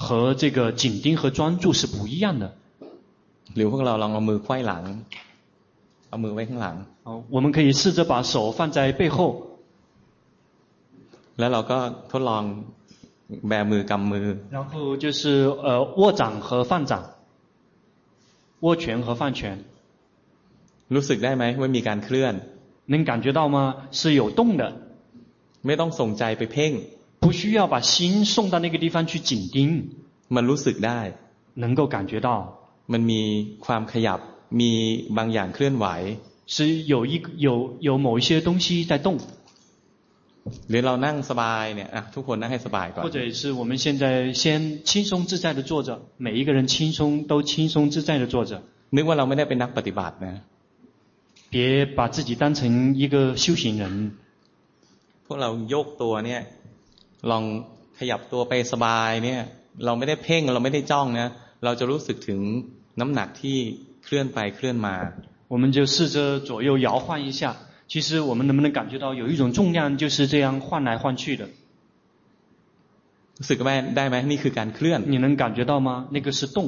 [0.00, 2.52] 和这个紧盯和专注是不一样的。
[3.54, 4.84] หรือพวกเราลองเอามือไขว้หลัง
[6.08, 9.18] เอามือไว้ข้างหลัง好，我们可以试着把手放在背后。
[11.38, 11.78] แล้วเราก็
[12.10, 12.42] ทดลอง
[13.48, 15.20] แบมือกำมือ然后就是
[15.66, 15.68] 呃
[16.00, 16.92] 握掌和放掌，
[18.60, 19.64] 握拳和放拳。
[20.94, 22.34] รู้สึกได้ไหมว่ามีการเคลื่อน
[22.92, 23.58] 能感觉到吗？
[23.90, 24.62] 是有动的。
[25.66, 26.72] ไม่ต้องส่งใจไปเพ่ง
[27.20, 29.56] 不需要把心送到那个地方去紧盯。
[30.28, 31.00] มันรู้สึกได้
[31.54, 32.28] 能够感觉到。
[32.92, 33.22] มันมี
[33.64, 34.20] ความขยับ
[34.60, 34.72] มี
[35.16, 35.86] บางอย่างเคลื่อนไหว
[36.46, 36.56] 是
[36.92, 39.18] 有一个有有某一些东西在动。
[40.70, 44.44] หรือเรานั่งสบายเนี่ยทุกคนนั่งให้สบายก่อน或者是我们现在先
[44.84, 48.62] 轻松自在的坐着，每一个人轻松都轻松自在的坐着。
[48.96, 50.34] นึกว่าเราไม่ได้เป็นนักปฏิบัตินะ
[51.50, 53.84] 别把自己当成一个修行人。
[55.26, 56.40] พวกเราโยกตัวเนี่ย
[57.30, 57.44] ลอง
[57.98, 59.42] ขยับตัวไปสบายเนี่ย
[59.84, 61.28] เราไม่ได้เพ่งเราไม่ได้จ้องนะ
[61.64, 62.40] เราจะรู้สึกถึง
[63.00, 63.56] น้ำหนักที่
[64.04, 64.96] เคลื่อนไปเคลื่อนมา
[65.52, 67.42] 我们就试着左右摇晃一下。
[67.92, 71.44] 其实我们能不能感觉到有一种重量就是这样换来换去的？
[73.38, 76.08] รู้สึกไหมได้ไหมนี่คือการเคลื่อน你能感觉到吗？
[76.14, 76.58] 那个是动。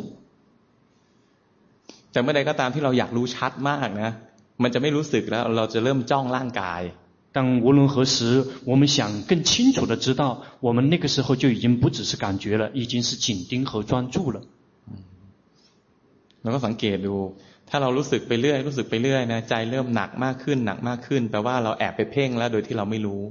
[2.12, 4.11] แต่เมื่อใดก็ตามที่เราอยากรู้ชัดมากนะ
[4.62, 6.81] มันจะไม่รู้สึกแล้วเราจะเริ่มจ้องร่างกาย
[7.33, 14.42] 但无论何时，我们想更清楚的知道，我们那个时候就已经不只是感觉了，已经是紧盯和专注了。
[16.42, 17.35] เราก็สังเกตดู
[17.68, 23.22] ถ้าเรารู้สึกไปเรื่อยรู้สึกไปเรื่อยนะใจเริ่มหนักมากขึ้นหนักมากขึ้นแปลว่าเราแอบไปเพ่งแล้วโดยที่เราไม่รู้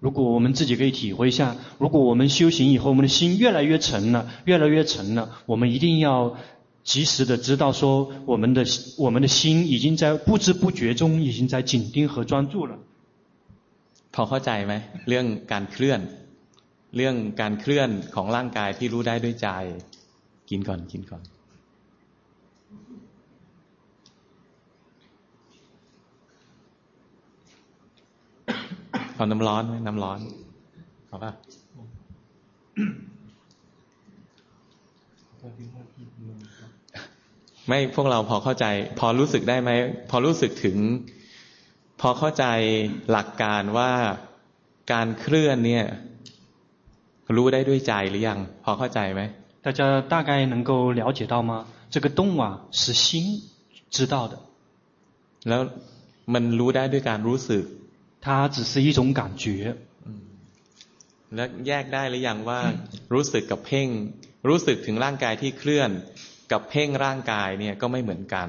[0.00, 6.36] 如果我们自己可以体会一下，如果我们修行以后，我们的心越来越沉了，越来越沉了，我们一定要
[6.84, 8.64] 及时的知道说，我们的
[8.96, 12.78] 我们的心已经在不知不觉中已经在紧盯和专注了。
[14.15, 14.73] พอเข้าใจไหม
[15.07, 15.99] เรื่องการเคลื่อน
[16.95, 19.47] เรื่องการเคลื่อนของร่างกายที่รู้ได้ด้วยใจ
[20.49, 21.23] กินก่อนกินก่อน
[29.15, 30.19] เอาน้ำร้อนไหมน้ำร้อน
[31.07, 31.31] เอาป่ะ
[37.67, 38.65] ไม่พวกเราพอเข้าใจ
[38.99, 39.71] พอรู้สึกได้ไหม
[40.09, 40.77] พอรู้สึกถึง
[42.08, 42.44] อเข้าใจ
[43.10, 43.92] หลักการว่า
[44.92, 45.84] การเคลื่อนเนี่ย
[47.36, 49.22] รู้ได้ด้วยใจหรือยัง พอเข้าใจไหม
[49.66, 49.80] 大家
[50.12, 51.52] 大概能够了解到吗？
[51.90, 53.42] 这个动啊，是心
[53.90, 54.34] 知道的。
[55.48, 55.60] แล้ว
[56.34, 57.64] มันรู้ได้ด้วยการรู้สึก
[58.24, 59.44] 它只是一种感觉。
[61.34, 62.60] แล้วแยกได้หรือยังว่า
[63.14, 63.88] รู้สึกกับเพ่ง
[64.48, 65.90] รู้สึกถึงร่างกายที่เคลื่อน
[66.52, 68.48] กับเพ่งร่างกายเนี่ยก็ไม่เหมือนกัน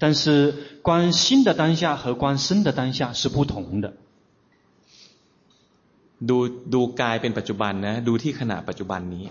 [0.00, 3.92] 但是观心的当下和观身的当下是不同的。
[6.28, 9.24] ดูดูกายเป็นปัจจุบันนะดูที่ขณะปัจจุบันนี้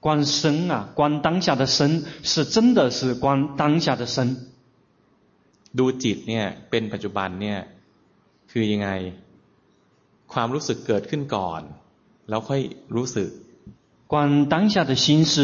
[0.00, 4.16] 观身啊，观当下的身是真的是观当下的身。
[5.78, 7.58] ดูจิตเนี่ยเป็นปัจจุบันเนี่ย
[8.50, 8.88] คือยังไง
[10.32, 11.62] ความรู้สึกเกิดขึ้นก่อน
[12.28, 12.60] แล้วค่อย
[12.96, 13.28] รู้สึก
[14.12, 15.34] 观当下的心是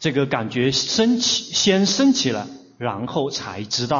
[0.00, 3.94] 这个感觉升起，先升起了， 然后才知道。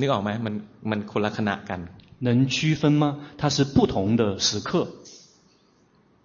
[0.00, 0.54] นึกออกไหมมัน
[0.90, 1.80] มันคนละขณะกัน
[2.26, 3.04] 能区分吗？
[3.40, 4.70] 它是不同的时刻。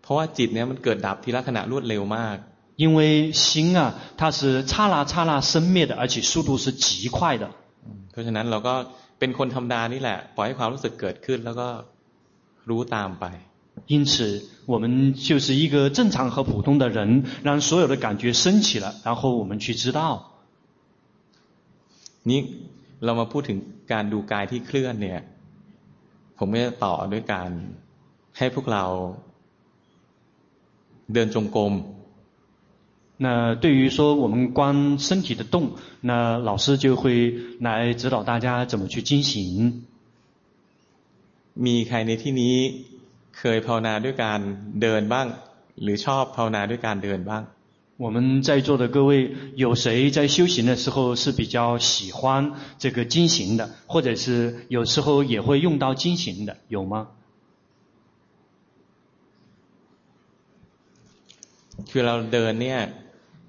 [0.02, 2.38] เพราะว่าจิตเนี่ยมันเกิดดับทีละขณะรวดเร็วมาก
[2.76, 7.46] 因为心啊，它是刹那刹那生灭的，而且速度是极快的。
[8.12, 8.74] เพราะฉะนั้นเราก็
[9.20, 11.68] เป็นคนธรรมดานี่แหละปล่อยให้ความรู้สึกเกิดขึ้นแล้วก็
[12.70, 13.26] รู้ตามไป
[13.88, 20.00] 因此我们就是一个正常和普通的人让所有的感觉升起了然后我们去知道
[22.30, 22.40] นี่
[23.06, 23.58] เรามาพูดถึง
[23.92, 25.20] การดูกายที่เคลื่อนเนี่ย
[26.38, 27.50] ผมจะต่อด้วยการ
[28.38, 28.86] ให้พวกเรา
[31.14, 31.74] เดินจงกรม
[33.26, 39.86] 那对于说我们观身体的动，那老师就会来指导大家怎么去进行。
[41.66, 42.56] มีใครในที่นี้
[43.38, 44.40] เคยภาวนาด้วยการ
[44.82, 45.28] เดินบ้าง
[45.82, 47.44] หรือชอบภาวนาด้วยการเดินบ้าง
[48.04, 57.08] 我们在座的各位，有谁在修行的时候是比较喜欢这个经行的，或者是有时候也会用到经行的，有吗？
[61.90, 62.80] คือเราเดินเนี่ย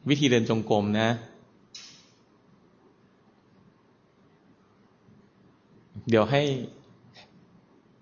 [0.08, 1.08] วิธีเดินจงกรมนะ
[6.08, 6.42] เดี๋ยวให้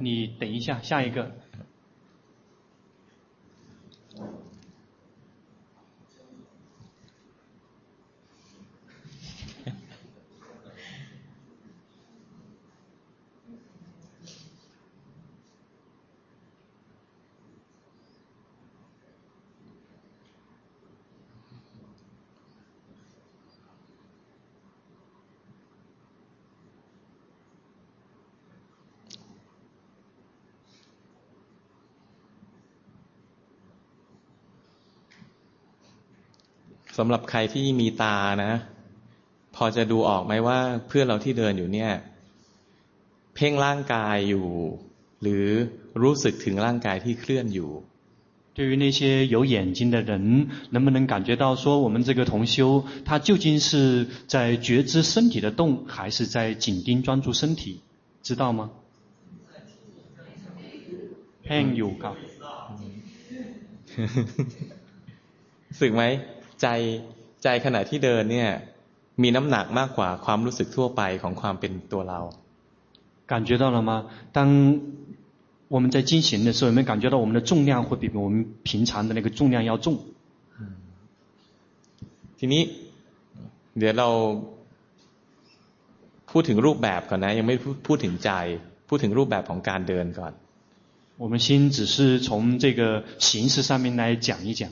[0.00, 1.32] 你等一下，下一个。
[36.97, 38.53] สำหรับใครที่มีตานะ
[39.55, 41.91] พอจะดูออกไหมว่าเพื่อนเราที่เดินอยู่เนี่ย
[43.35, 44.47] เพ่งร่างกายอยู่
[45.21, 45.45] หรือ
[46.01, 47.71] รู้สึกถึงร่างกายที่เคลื่อนอยู่
[48.55, 57.79] 对于那些有眼睛的人，能不能感觉到说我们这个同修，他究竟是在觉知身体的动，还是在紧盯专注身体？
[58.21, 58.71] 知道吗？
[61.43, 62.15] เพ่งอยู่ครับ
[65.79, 66.03] สึกไหม
[66.63, 66.67] ใจ
[67.43, 68.49] ใจขณะที่เดินเนี่ย
[69.21, 72.19] มีน้ำหนักมากกว่าความรู้สึกทั่วไปของความเป็นตัวเรา
[73.31, 73.91] 感觉到了吗？
[74.33, 74.37] 当
[75.67, 78.33] 我们在进行的时候，有没有感觉到我们的重量会比我们
[78.63, 79.99] 平常的那个重量要重？
[82.39, 82.61] ทีนี้
[83.77, 84.09] เดี๋ยวเรา
[86.31, 87.55] พูดถึงรูปแบบก่อนนะยังไม่
[87.87, 88.31] พูดถึงใจ
[88.89, 90.33] พูดถึงรูปแบบของการเดินก่อน
[91.21, 94.71] 我们先只是从这个形式上面来讲一讲。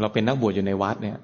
[0.00, 1.18] เราเป็นนักบวชอยู่ในวัดเนี่ย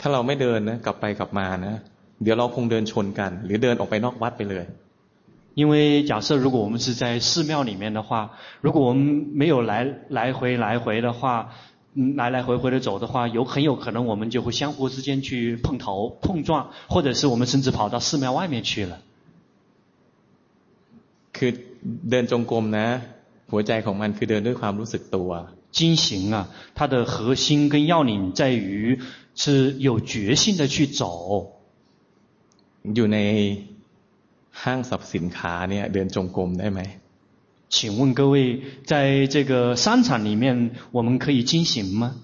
[0.00, 1.74] ถ้าเราไม่เดินนะกลับไปกลับมานะ
[2.22, 4.66] เดี๋ยวเราคงเดินชนกัน หรือเดินออกไปนอกวัดไปเลย
[5.60, 5.74] 因为
[6.10, 8.98] 假设如果我们是在寺庙里面的话，如果我们
[9.40, 9.72] 没有来
[10.08, 11.48] 来回来回的话，
[12.20, 19.00] 来来回回的走的话，有很有可能我们就会相互之间去碰头碰撞，或者是我们甚至跑到寺庙外面去了。
[21.32, 21.50] คือ
[22.10, 22.86] เดินจงกรมนะ
[23.50, 25.30] หัวใจของมันคือเดินด้วยความรู้สึกตัว
[25.72, 29.00] 经行啊，它的核心跟要领在于
[29.34, 31.54] 是有决心的去走。
[32.94, 33.18] อยู่ใน
[34.62, 36.80] ห้างสรรพสินค้าเนี่ยเดินจงกรมได้ไหม
[37.70, 42.16] 请问各位，在这个商场里面，我们可以经行吗？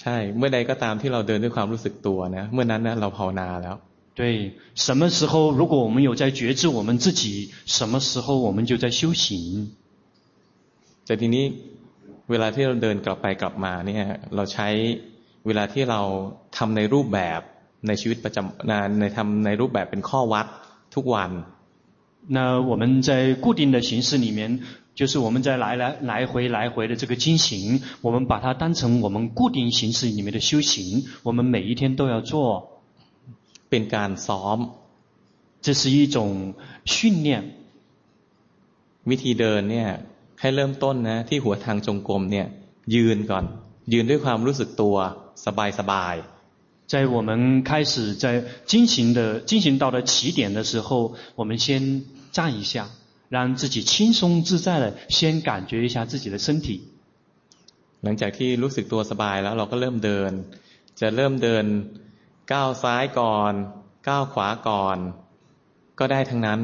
[0.00, 3.76] ใช่ เมื่อใดก็ตามที่เราเดินด้วยความรู้สึกตัวนะเมื่อนั้นนะเราภาวนาแล้ว
[4.18, 9.72] 对，什么时候如果我们有在觉知我们自己，什么时候我们就在修行。
[11.10, 11.44] แต่ทีนี้
[12.30, 14.04] เวลาที่เราเดินกลับไปกลับมาเนี่ย
[14.34, 14.68] เราใช้
[15.46, 16.00] เวลาที่เรา
[16.56, 17.40] ทำในรูปแบบ
[17.86, 20.46] ในชีวิตประจำในทำในรูปแบบเป็นข้อวัด
[20.94, 21.30] ทุกวัน
[22.36, 24.60] 那我们在固定的形式里面，
[24.96, 32.32] 就是我们在来来来回来回的这个经行，我们把它当成我们固定形式里面的修行，我们每一天都要做。
[33.70, 34.58] เป็นการซ้อม
[35.60, 36.54] 这是一种
[36.84, 37.28] 训练。
[39.10, 39.88] วิธีเดินเนี่ย
[40.40, 42.46] ให้เริ่มต้นนะที่หัวทางจงกรมเนี่ย
[42.94, 43.44] ยืนก่อน
[43.92, 44.96] ยืนด้วยความรู้สึกตัว
[45.46, 46.14] สบายสบาย
[46.92, 47.30] 在我们
[47.70, 48.24] 开始在
[48.64, 52.88] 进行的进行到的起点的时候，我们先站一下，
[53.28, 56.68] 让自己轻松自在的先感觉一下自己的身体。
[58.04, 60.32] หลังจากที่รู้สึกตัวสบายแล้วเราก็เริ่มเดิน
[61.00, 61.64] จะเริ่มเดิน
[62.52, 63.52] ก้าวซ้ายก่อน
[64.08, 64.98] ก้าวขวาก่อน
[65.98, 66.60] ก็ได้ทั้งนั้น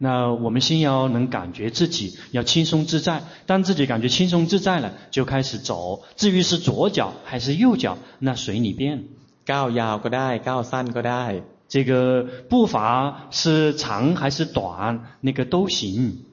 [0.00, 6.02] 那我们先要能感觉自己要轻松自在，当自己感觉轻松自在了，就开始走。
[6.16, 9.04] 至于是左脚还是右脚，那随你便。
[9.46, 11.24] ก้าวยาวก็ได้ก้าวสั้นก็ได้
[11.68, 16.24] 这个步伐是长还是短，那个都行。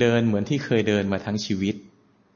[0.00, 1.74] เดินเหมือนที่เคยเดินมาทั้งชีวิต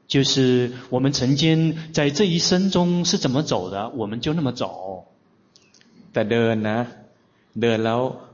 [0.07, 4.63] 就是我们曾经在这一生中是怎么走的，我们就那么走。
[6.13, 6.79] แต่เดินนะ
[7.61, 8.01] เดินแล้ว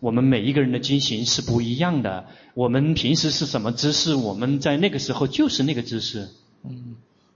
[0.00, 2.26] 我们每一个人的经行是不一样的。
[2.54, 6.28] 我们平时是什么姿势，我们在那个时候就是那个姿势。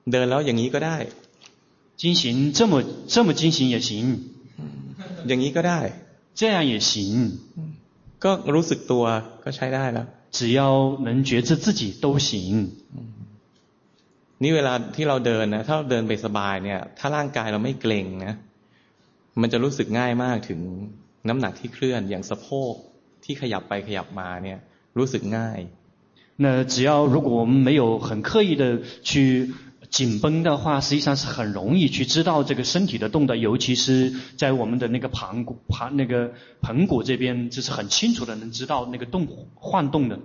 [0.07, 0.97] เดินแล้วอย่างนี้ก็ได้
[1.97, 3.91] 经行这么这么经行也行，
[5.27, 5.81] อย่างนี้ก็ได้
[6.35, 7.39] 这样也行，
[8.25, 9.05] ก็รู้สึกตัว
[9.45, 10.07] ก็ใช้ได้แล้ว
[10.37, 10.61] 只要
[11.07, 12.29] 能觉知自己都行。
[14.43, 18.35] นี่เวลาที่เราเดินนะถ้าเราเดินไปสบายเนี่ย ถ้าร่างกายเราไม่เกร็งนะ
[19.41, 20.61] มันจะรู้สึกง่ายมากถึง
[21.29, 22.75] น้ำหนักที่เคลื่อนอย่างสะโพก
[23.25, 24.59] ที่ขยับไปขยับมาเนี่ย
[24.99, 25.61] รู้สึกง่าย
[26.43, 28.62] 那只要如果我们没有很刻意的
[29.03, 29.55] 去
[29.97, 40.18] 紧绷的话，实际上是很容易去知道这个身体的动的，尤其是在我们的那个盘骨盘那个盆骨这边，就是很清楚的能知道那个动晃动的。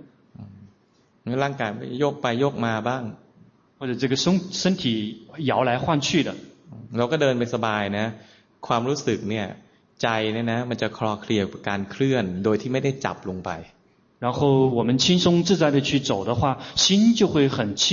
[1.42, 1.70] ร่างกาย
[2.00, 3.02] โยกไปโยกมาบ้าง
[3.78, 4.82] 或者这个身身体
[5.38, 6.34] 摇来晃去的，
[6.98, 8.06] เราก็เดินไปสบายนะ
[8.66, 9.46] ความรู้สึกเนี่ย
[10.02, 13.50] ใจเนี่ยนะ มันจะคลอเคลียร์กับการเคลื่อน โดยที่ไม่ได้จับลงไป
[14.24, 14.40] 然后
[14.78, 16.42] 我们轻松自在的去走的话，
[16.82, 17.84] 心就会很轻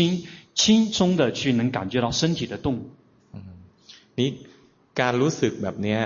[0.53, 2.68] 轻松的去能感觉到身体的动。
[4.18, 4.30] นี่
[4.99, 5.99] การรู้สึกแบบเนี้ย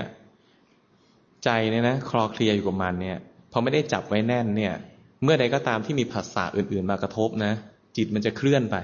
[1.44, 3.16] ใจเนี่ยนะคลอเคลียร์อยู่กับมันเนี่ย
[3.52, 4.74] พอไม่ได้จับไว้แน่นเนี่ย
[5.22, 7.52] เมื่อใดก็ตามที่มีผัสสะอื่นๆมากระทบนะ
[7.96, 8.76] จิตมันจะเคลื่อนไป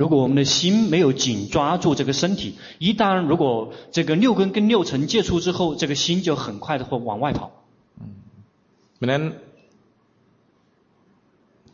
[0.00, 7.50] 如果我们的心没有紧抓住这个身体，一旦如果这个六根跟六尘接触之后，这个心就很快的会往外跑。
[8.96, 9.22] เพราะฉะนั้น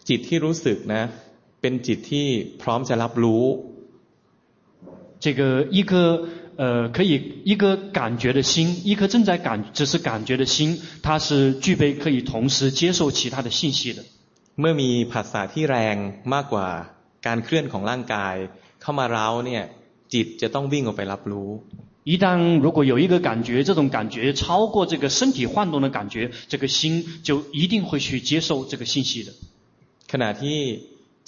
[0.09, 1.03] จิตที่รู้สึกนะ
[1.61, 2.27] เป็นจิตที่
[2.63, 3.45] พร้อมจะรับรู้
[5.25, 5.41] 这个
[5.71, 5.93] 一颗
[6.57, 14.03] 呃可以一个感觉的心，一颗正在感只是感觉的心，它是具备可以同时接受其他的信息的。
[14.57, 15.97] เมื่อมีผัสสะที่แรง
[16.33, 16.69] มากกว่า
[17.27, 18.35] การเคลื่อนของร่างกาย
[18.83, 19.65] เข้ามาเร้าเนี่ย
[20.15, 21.51] จิตจะต้องวิ่งออกไปรับรู้
[22.11, 22.27] 一旦
[22.65, 29.31] 如果有一个感觉，这种感觉超过这个身体晃动的感觉，这个心就一定会去接受这个信息的。
[30.13, 30.59] ขณะที่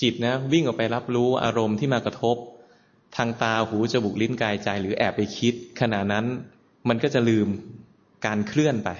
[0.02, 2.36] จิตนะวิ่งออกไปรับรู้อารมณ์ที่มากระทบ
[3.16, 6.24] ทางตาหูจมูกลิ้นกายใจหรือแอบไปคิด ขณะนั้น
[6.88, 7.48] มันก็จะลืม
[8.26, 8.90] การเคลื่อนไป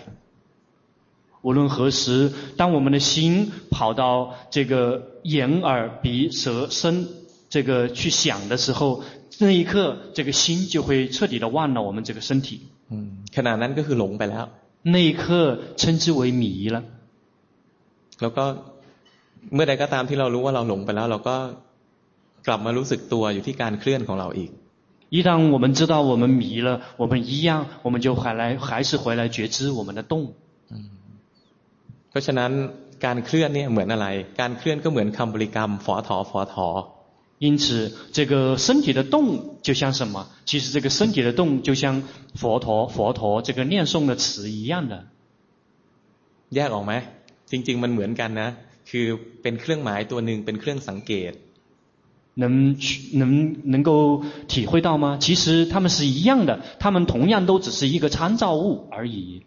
[1.42, 7.06] 无论何时，当我们的心跑到这个眼耳鼻舌身
[7.50, 9.02] 这个去想的时候，
[9.38, 12.60] 那一刻，这个心就会彻底的忘了我们这个身体。
[12.90, 14.44] อืมขณะนั้นก็คือหลงไปแล้ว
[14.82, 16.82] 那一刻称之为迷了。
[18.20, 18.44] แล้วก็
[19.54, 21.36] เมื่อใดก็ตามที่เรารู้ว่าเราหลงไปแล้ว เราก็
[22.46, 24.50] กลับมารู้สึกตัวอยู่ที่การเคลื่อนของเราอีก
[25.10, 30.34] 一旦我们知道我们迷了，我们一样，我们就还来还是回来觉知我们的动。
[32.10, 32.52] เพราะฉะนั้น
[33.04, 34.06] การเคลื่อนเนี่ยเหมือนอะไร
[34.40, 36.68] การเคลื่อนก็เหมือนคำบริกรรมฝอถอฝอถอ
[37.40, 40.26] 因此，这个身体的动就像什么？
[40.46, 42.02] 其实这个身体的动就像
[42.36, 45.04] 佛陀佛陀这个念诵的词一样的。
[46.50, 46.92] แยกออกไหม
[47.50, 48.48] จริง ๆ มันเหมือนกันนะ
[48.90, 49.06] คือ
[49.42, 51.32] เป็นเครื่องหมายตัวหนึ่งเป็นเครื่องสังเกต
[52.36, 55.18] 能去能能够体会到吗？
[55.20, 59.42] 其实他们是一样的，他们同样都只是一个参照物而已。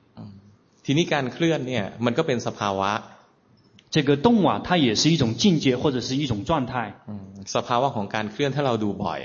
[0.86, 2.92] ทีนี้การเคลื่อนเนี่ยมันก็เป็นสภาวะ
[3.96, 6.74] 这个动啊，它也是一种境界或者是一种状态。
[7.10, 7.26] อืม
[7.56, 9.22] สภาวะของการเคลื่อนถ้าเราดูบ่อย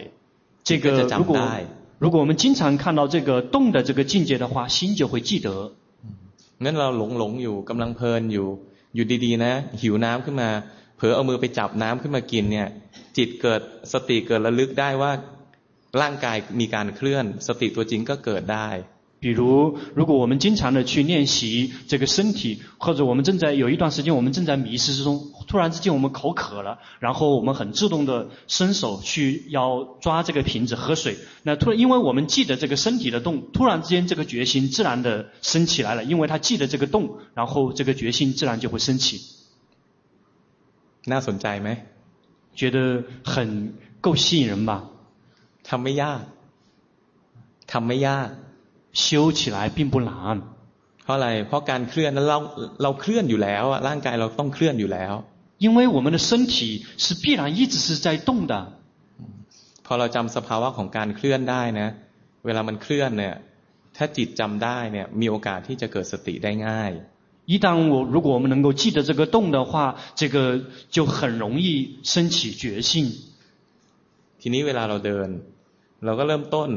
[0.69, 1.55] 这 ก็จะ 个如 จำ 果 ได้
[2.03, 5.49] 如果我们经常看到这个动的这个境界的话，心就会记得。
[6.65, 8.47] งั้นเราหลงหลงอยู่กำลังเพลินอยู่
[8.95, 10.51] อยู่ดีๆ นะ หิวน้ำขึ้นมา
[10.97, 12.69] เผลอเอามือไปจับน้ำขึ้นมากินเนี่ย
[13.17, 13.61] จิตเกิด
[13.93, 15.13] สติเกิดระลึกได้ว่า
[16.01, 18.69] ร่างกายมีการเคลื่อน สติตัวจริงก็เกิดได้
[19.21, 31.19] 比如，如果我们经常的去练习这个身体，或者我们正在有一段时间我们正在迷失之中，突然之间我们口渴了，然后我们很自动的伸手去要抓这个瓶子喝水。
[31.45, 39.21] 那突然，因为我们记得这个身体的动，突然之间这个决心自然的升起来了，因为他记得这个动，然后这个决心自然就会升起。
[41.07, 41.69] น่าสนใจไหม
[42.55, 44.85] 觉得很够吸引人吧？
[45.63, 46.23] ทำไม่ยาก
[47.71, 48.29] ทำไม่ยาก
[48.97, 50.43] 修起来并不难。
[51.05, 52.39] เพราะอะไร เพราะการเคลื่อนนั้นเรา
[52.83, 55.15] เราเคลื่อนอยู่แล้วอะร่างกายเราต้องเคลื่อนอยู่แล้ว
[55.65, 58.55] 因为我们的身体是必然一直是在动的。
[59.85, 61.89] พอเราจำสภาวะของการเคลื่อนได้นะ
[62.47, 63.35] เวลามันเคลื่อนเนี่ย
[63.97, 66.93] ถ้าจิตจำได้เนี่ย มีโอกาสที่จะเกิดสติได้ง่าย
[67.45, 70.37] 一旦我如果我们能够记得这个动的话，这个
[70.91, 73.13] 就很容易升起觉性。
[74.41, 75.29] ทีนี้เวลาเราเดิน
[76.05, 76.71] เราก็เริ่มต้น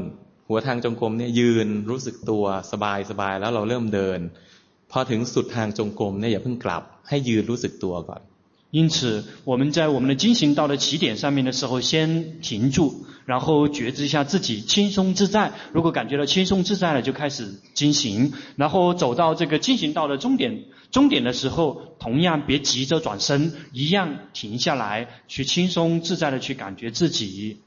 [0.50, 4.20] หัวทางจงกรมเนี่ยยืนรู้สึกตัวสบายสบายแล้วเราเริ่มเดิน
[4.90, 8.22] พอถึงสุดทางจงกรมเนี่ยอย่าเพิ่งกลับ ให้ยืนรู้สึกตัวก่อน
[8.72, 15.52] 因此，我们在我们的进行到了起点上面的时候，先停住，然后觉知一下自己轻松自在。
[15.72, 18.32] 如果感觉到轻松自在了，就开始进行。
[18.56, 27.58] 然后走到这个进行到了终点，终点的时候，同样别急着转身，一样停下来，去轻松自在的去感觉自己。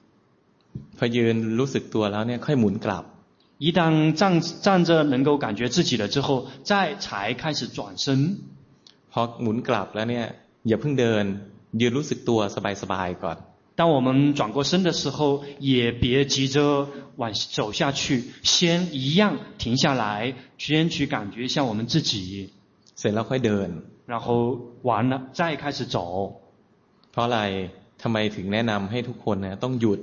[0.98, 3.04] พอยืนรู้สึกตัวแล้วเนี่ยค่อยหมุนกลับ。
[3.66, 4.22] 一旦站
[4.66, 6.28] 站着能够感觉自己了之后，
[6.64, 8.08] 再才开始转身。
[9.12, 10.26] พอหมุนกลับแล้วเนี่ย
[10.68, 11.24] อย่าเพิ่งเดิน
[11.82, 12.40] ยืนรู้สึกตัว
[12.82, 13.38] สบายๆก่อน。
[13.80, 22.50] 当我们转过身的时候，也别急着往走下去，先一样停下来，先去感觉一下我们自己。
[23.00, 23.70] เสร็จแล้วค่อยเดิน。
[24.06, 24.28] 然后
[24.84, 25.98] 完了再开始走。
[27.12, 27.40] เพราะอะไร
[28.02, 30.00] ทำไมถึงแนะนำให้ทุกคนเนี่ยต้องหยุด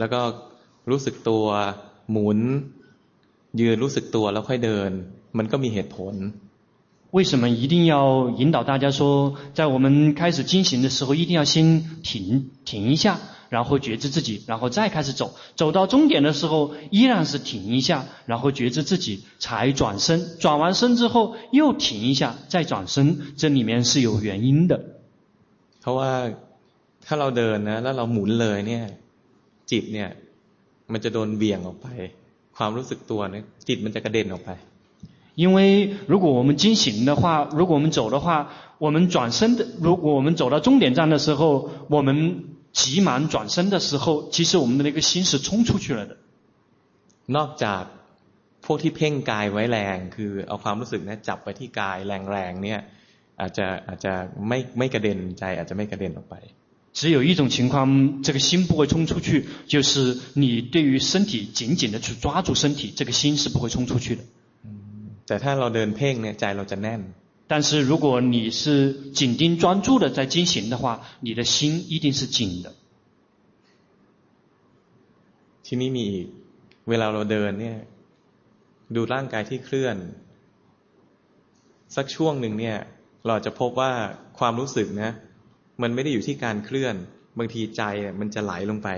[0.00, 0.20] ล้วก็
[0.90, 1.44] รู้สึกตัว
[2.12, 2.38] หมุน
[3.60, 4.90] ยืนรู้สึกตัวแล้วค่อยเดิน
[5.38, 6.14] มันก็มีเหตุผล。
[7.16, 13.18] 为什么一定要引导大家说，在我们开始进行的时候，一定要先停停一下，
[13.48, 15.34] 然后觉知自己，然后再开始走。
[15.54, 20.36] 走到终点的时候，依然是停一下，然后觉知自己，才转身。
[20.40, 23.18] 转完身之后又停一下，再转身。
[23.38, 24.80] 这里面是有原因的。
[25.80, 26.10] เพราะว่า
[27.06, 28.84] ถ้าเราเดินนะแล้วเราหมุนเลยเนี่ย
[29.70, 30.08] จิตเนี่ย
[30.92, 31.88] มันจะโดนเบี่ยงออกไป
[32.56, 34.50] ความรู้สึกตัวเนี่ยจิตมันจะกระเด็นออกไป。
[35.42, 35.58] 因为
[36.12, 38.26] 如果我们进行的话，如果我们走的话，
[38.78, 46.16] 我们转身的，如果我们走到终点站的时候，我们急忙转身的时候，其实我们的那个心是冲出去了的。
[47.36, 47.82] นอกจาก
[48.64, 51.98] พวกที่เพ่งกายไว้แรงคือเอาความรู้สึกเนี่ยจับไปที่กาย
[52.30, 52.80] แรงๆเนี่ย
[53.40, 54.12] อาจจะอาจจะ
[54.48, 56.36] ไม่ไม่กระเด็นใจอาจจะไม่กระเด็นออกไป。
[56.92, 64.22] 只有一种情况，这个心不会冲出去，就是你对于身体紧紧的去抓住身体，这个心是不会冲出去的。
[65.26, 67.00] แต่ถ้าเราเดินเพ่งเนี่ยใจเราจะแน่น。
[67.48, 72.72] 但是如果你是紧盯专注的在进行的话，你的心一定是紧的。
[75.64, 76.26] ทีนี้มีอีก
[76.88, 77.78] เวลาเราเดินเนี่ย
[78.94, 79.96] ดูร่างกายที่เคลื่อน
[81.96, 82.76] สักช่วงหนึ่งเนี่ย
[83.26, 83.92] เราจะพบว่า
[84.38, 85.10] ความรู้สึกนะ
[85.82, 86.94] มันไม่ได้อยู่ที่การเคลื่อน
[87.38, 87.82] บางทีใจ
[88.20, 88.88] มันจะไหลลงไป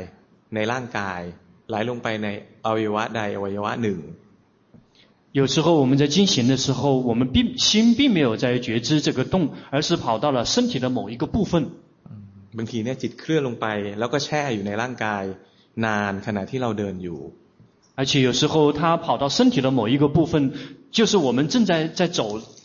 [0.54, 1.20] ในร่างกาย
[1.68, 2.28] ไหลลงไปใน
[2.64, 3.98] อวัยวะใดอวัยวะหนึ่ง
[5.38, 11.70] 有时候我们在进行的时候，我们并心并没有在觉知这个动，而是跑到了身体的某一个部分。
[12.56, 13.66] บางทีเนี่ยจิตเคลื่อนลงไป
[13.98, 15.24] แล้วก็แช่อยู่ในร่างกาย
[15.84, 17.20] นานขณะที่เราเดินอยู่。
[17.96, 20.52] 而且有时候他跑到身体的某一个部分，
[20.90, 22.40] 就是我们正在在走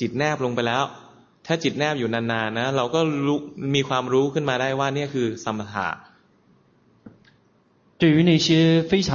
[0.00, 0.84] จิตแนบลงไปแล้ว
[1.46, 3.38] ถ้าจิตแนบอยู่นานๆนะ เราก็รู้
[3.74, 5.88] มีความรู้ขึ้นมาได้ว่าเนี่ยคือสมถะ
[8.00, 9.10] 对于那些非常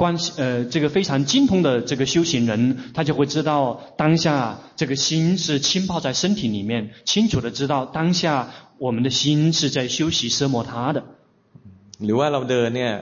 [0.00, 0.02] 关
[0.38, 11.04] 呃这个非常精通的这个修行人，他就会知道当下这个心是浸泡在身体里面，清楚的知道当下我们的心是在修习奢摩他的。
[12.04, 12.92] หรือว่าเราเดินเนี่ย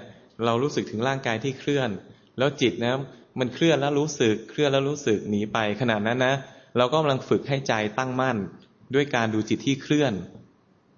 [0.45, 1.91] เรารู้สึกถึงร่างกายที่เคลื่อน
[2.39, 2.95] แล้วจิตนะ
[3.39, 6.35] มันเคลื่อนแล้วรู้สึกเคลื่อนแล้วรู้สึกหนีไปขนาดนั้นนะ
[6.77, 8.37] เราก็กำลังฝึกให้ใจตั้งมั่น
[8.95, 10.15] ด้วยการดูจิตที่เคลื่อน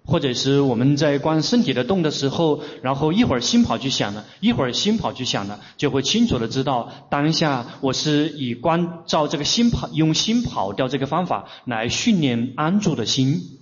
[0.09, 13.59] 或者是我们在观身体的动的时候，然后一会儿心跑去想了，一会儿心跑去想了，就会清楚的知道当下我是以观照这个心跑，用心跑掉这个方法来训练安住的心。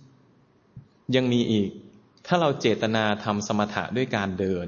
[1.08, 1.70] ยังมีอีก
[2.26, 4.68] ถ้าเราเจตนาทำสมถะด้วยการเดิน。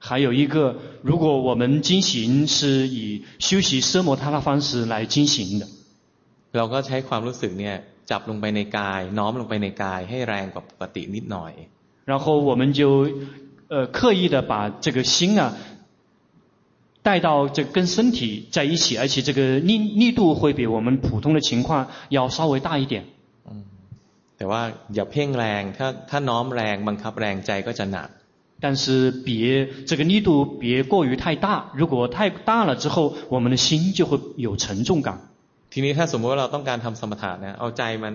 [0.00, 5.68] 还有一个，如果我们进行是以修习奢摩他的方式来进行的，
[6.56, 7.76] เราก็ใช้ความรู้สึกเนี่ย
[8.10, 11.52] จับลงไปในกายน้อมลงไปในกายให้แรงกว่าปกตินิดหน่อย
[12.10, 12.80] 然后我们就
[13.72, 14.52] 呃刻意的把
[14.84, 15.42] 这个心啊
[17.02, 23.04] 带到这跟身体在一起，而且这个力力度会比我们普通的情况要稍微大一点。
[23.48, 23.64] 嗯，
[24.36, 24.62] แต่ว่า
[24.94, 28.08] อย่าเพ่งแรงถ้าถ้าน้อมแรงบังคับแรงใจก็จะหนัก
[28.64, 35.18] 但是别这个力度别过于太大，如果太大了之后，我们的心就会有沉重感。
[35.79, 38.13] ทีนี้ถ้าสมมติว่าเราต้องการทำสมถะนะเอาใจมัน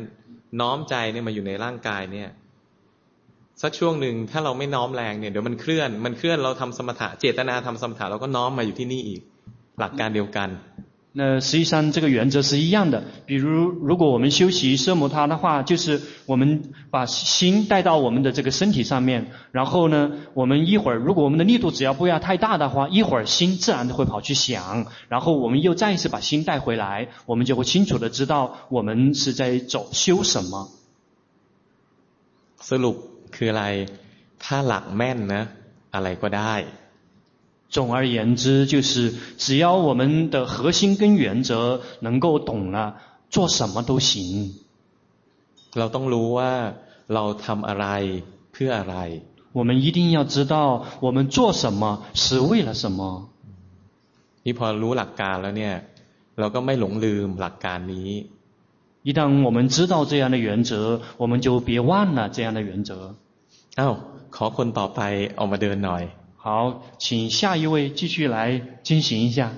[0.61, 2.29] น้อมใจเนี่ยมาอยู่ในร่างกายเนี่ย
[3.63, 9.21] สักช่วงหนึ่งถ้าเราไม่น้อมแรงเนี่ยเดี๋ยวมันเคลื่อนมันเคลื่อนเราทำสมถะเจตนาทำสมถะเราก็น้อมมาอยู่ที่นี่อีก
[9.79, 10.49] หลักการเดียวกัน
[11.20, 13.04] 那实际上这个原则是一样的。
[13.26, 30.70] 比如，如果我们修习奢摩他的话，就是我们把心带到我们的这个身体上面，然后呢，我们一会儿，如果我们的力度只要不要太大的话，一会儿心自然的会跑去想，然后我们又再一次把心带回来，我们就会清楚的知道我们是在走修什么。
[32.62, 32.96] สรุป
[33.36, 33.66] คืออะไร
[34.44, 35.44] ถ้าหลักแม่นนะ
[35.96, 36.54] อะไรก็ได้
[37.72, 42.96] 总而言之，就是只要我们的核心跟原则能够懂了，
[43.30, 44.56] 做什么都行。
[45.74, 46.74] เราต้องรู้ว่า
[47.14, 47.86] เราทำอะไร
[48.52, 48.94] เพื่ออะไร。
[49.54, 53.30] 我们一定要知道我们做什么是为了什么。
[54.46, 55.76] นี่พอรู้หลักการแล้วเนี่ย
[56.40, 58.10] เราก็ไม่หลงลืมหลักการนี้。
[59.04, 63.16] 一旦我们知道这样的原则，我们就别忘了这样的原则。
[63.80, 63.94] อ้าว
[64.36, 65.00] ขอคนต่อไป
[65.38, 66.04] ออกมาเดินหน่อย。
[66.45, 69.53] 好，请下一位继续来进行一下。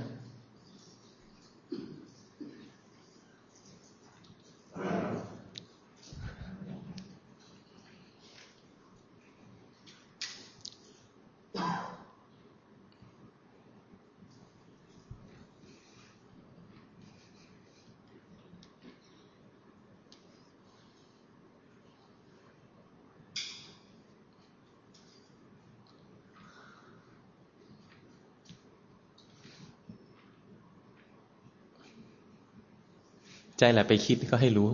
[33.63, 34.69] ใจแหละไปคิดก็ให้รู้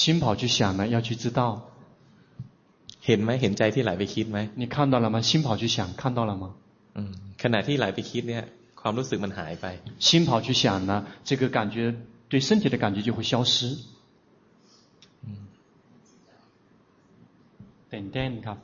[0.00, 1.40] 心跑去想呢，要去知道。
[3.06, 5.16] เห็นไหมเห็นใจที่ไหลไปคิดไหม你看到了吗？
[5.28, 6.44] 心跑去想，看到了吗？
[6.96, 7.12] อืม
[7.42, 8.44] ขณะที่ไหลไปคิดเนี่ย
[8.80, 9.66] ความรู้สึกมันหายไป
[10.06, 10.92] 心跑去想呢，
[11.28, 11.76] 这个感觉
[12.30, 13.54] 对身体的感觉就会消失。
[17.92, 18.58] ตื่นเต้นครับ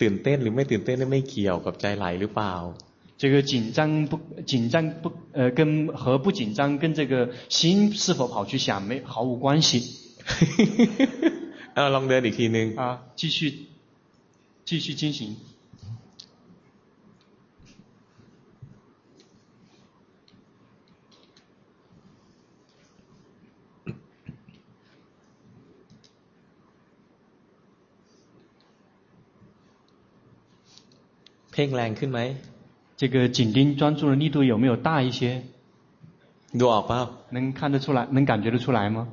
[0.00, 2.54] ตื่นเต้นหรือไม่ตื่นเต้นไม่เกี่ยวกับใจไหลหรือเปล่า
[3.18, 9.98] 这个紧张不紧张不呃跟和不紧张跟这个心是否跑去想没毫无关系。
[11.74, 13.66] 啊，ลองเดินอีกทีนึง啊，继续
[14.64, 15.36] 继续进行。
[31.54, 32.20] เพ่งแรงขึ้นไหม
[32.96, 35.42] 这个紧盯专注的力度有没有大一些？
[36.52, 38.06] ดูออกเปล่า能看得出来？
[38.10, 39.08] 能感觉得出来吗？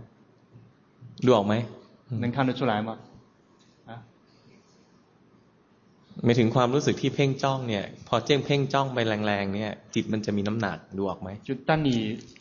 [1.26, 1.66] ดูออกไหม
[2.10, 2.98] 能看得出来吗？
[3.88, 4.04] 啊？
[6.24, 11.90] ไม่ถึงความรู้สึกที่เพ่งจ้องเนี่ยพอเจ้งเพ่งจ้องไปแรงๆเนี่ยจิตมันจะมีน้ำหนักดูออกไหม就当你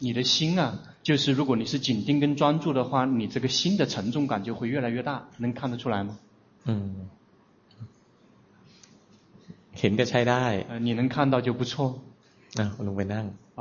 [0.05, 0.62] 你的心啊，
[1.03, 6.18] 就是如果你是紧盯跟专注的话，你这个心的沉重感就会越来越大，能看得出来吗？
[6.64, 7.09] 嗯。
[9.79, 10.45] เห็นก็ใช้ได้
[10.87, 11.72] 你能看到就不错
[12.59, 13.26] อ่ะลงไปนั่ง
[13.59, 13.61] 好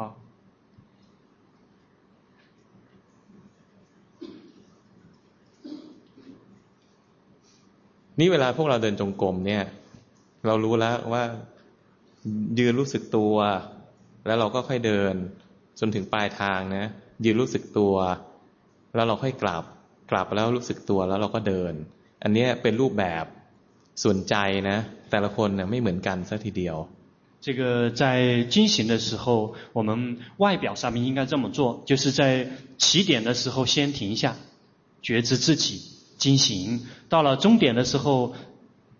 [8.19, 9.63] นี่เวลาพวกเราเดินจงกรมเนี่ย
[10.45, 11.23] เรารู้แล้วว่า
[12.59, 13.35] ยืนรู้สึกตัว
[14.25, 15.13] แล้วเราก็ค่อยเดิน
[15.79, 16.85] จนถึงปลายทางนะ
[17.25, 17.95] ยืนรู้สึกตัว
[18.95, 19.63] แล้วเราค่อยกลับ
[20.11, 21.73] กลับแล้วรู้สึกตัวแล้วเราก็เดิน
[22.23, 23.25] อันนี้เป็นรูปแบบ
[24.03, 24.35] ส่วนใจ
[24.69, 24.77] นะ
[25.11, 26.77] แต่ละคน呢ไม่เหมือนกันซะทีเดียว
[27.39, 34.35] 这个在进行的时候，我们外表上面应该这么做，就是在起点的时候先停下，
[35.01, 35.81] 觉知自己
[36.17, 38.33] 进行；到了终点的时候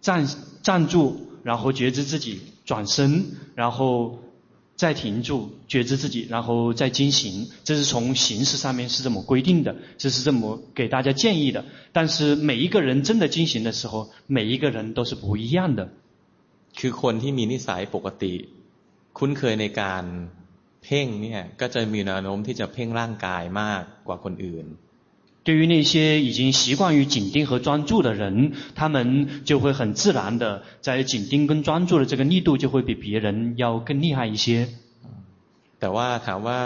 [0.02, 0.28] 站
[0.62, 4.20] 站住，然后觉知自己转身，然后。
[4.82, 7.50] 再停住，觉知自己，然后再进行。
[7.64, 11.66] 这是从形式上面是这么规定的，这是这么给大家建议的。
[11.92, 15.90] 但是每一个人真的进行的时候，每一个人都是不一样的。
[16.78, 18.34] คือคนที่มีนิสัยปกติ
[19.18, 20.04] คุ้นเคยในการ
[20.84, 24.66] เพ่งเนี่ยก็จะมีแนวโน้มที่จะเพ่งร่างกายมากกว่าคนอื่น
[25.44, 34.68] 对于那些已经习惯于紧盯和专注的人，他们就会很自然的在紧盯跟专注的这个力度就会比别人要更厉害一些。
[35.80, 36.60] แต่ว่าถามว่า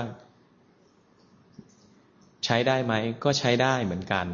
[2.46, 2.94] ใช้ได้ไหม
[3.24, 4.26] ก็ใช้ได้เหมือนกัน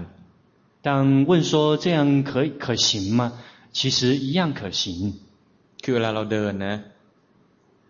[0.81, 3.33] 但问说这样可可行吗？
[3.73, 5.13] 其实一样可行。
[5.83, 6.75] คือเวลาเราเดินนะ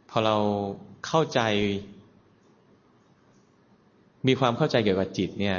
[0.09, 0.37] พอเรา
[1.07, 1.39] เข้าใจ
[4.27, 5.57] มีความเข้าใจเกี่ยวกับจิตเนี่ย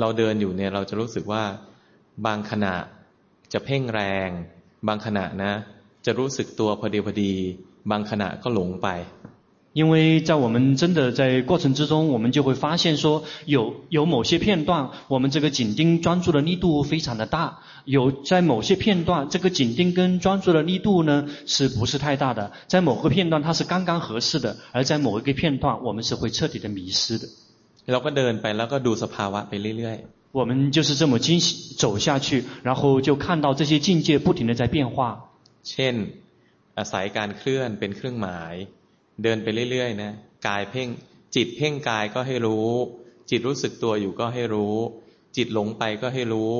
[0.00, 1.42] เราเดินอยู่เนี่ยเราจะรู้สึกว่า
[2.26, 2.74] บางขณะ
[3.52, 4.30] จะเพ่งแรง
[4.86, 5.52] บางขณะนะ
[6.06, 7.32] จะรู้สึกตัวพอดีพอดี
[7.90, 8.88] บางขณะก็หลงไป
[9.74, 22.52] 因为在我们真的在过程之中，我们就会发现说，有有某些片段，我们这个紧盯专注的力度非常的大；有在某些片段，这个紧盯跟专注的力度呢，是不是太大的？
[22.68, 27.26] 在某个片段它是刚刚合适的，而在某一个片段，我们是会彻底的迷失的。
[27.92, 30.38] เราก็เดินไปแล้วก็ดูสภาวะไปเรื่อยๆ。
[30.38, 31.46] 我们就是这么精细
[31.82, 32.28] 走下去，
[32.66, 34.96] 然后就看到这些境界不停的在变化。
[35.70, 35.94] เช่น
[36.78, 38.54] อาศัยการเคลื่อนเป็นเครื่องหมาย
[39.22, 40.12] เดินไปเรื่อยๆนะ
[40.46, 40.88] กายเพ่ง
[41.34, 42.68] จิตเพ่งกายก็ให้รู้
[43.30, 44.74] จิตรู้สึกตัวอยู่ก็ให้รู้
[45.36, 46.52] จิตหลงไปก็ให้รู้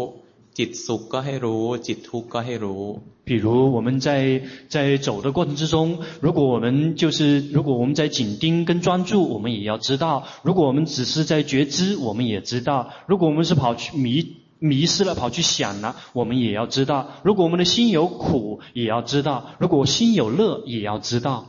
[0.59, 2.85] จิตสุขก็ให้รู้ จิตทุกข์ก็ให้รู้
[3.29, 21.47] 比如我们在在走的过程之中，如果我们就是如果我们在紧盯跟专注，我们也要知道；如果我们只是在觉知，我们也知道；如果我们是跑去迷迷失了，跑去想了，我们也要知道；如果我们的心有苦，也要知道；如果心有乐，也要知道。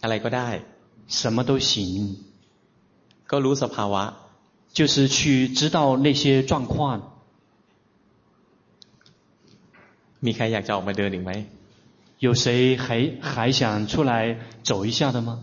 [0.00, 0.60] อะไรก็ได้
[1.08, 2.16] 什么都行
[3.26, 4.14] ก็รู้สภาวะ
[4.72, 7.11] 就是去知道那些状况
[10.24, 11.32] มีใครอยากจะออกมาเดินอีกไหม
[12.26, 12.86] 有谁还
[13.20, 15.40] 还想出来走一下的吗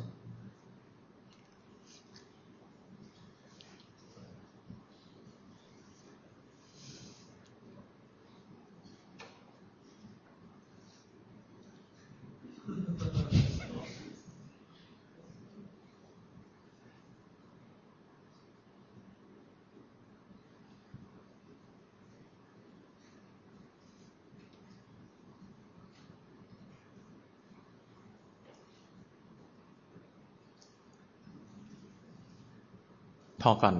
[33.49, 33.75] อก่อน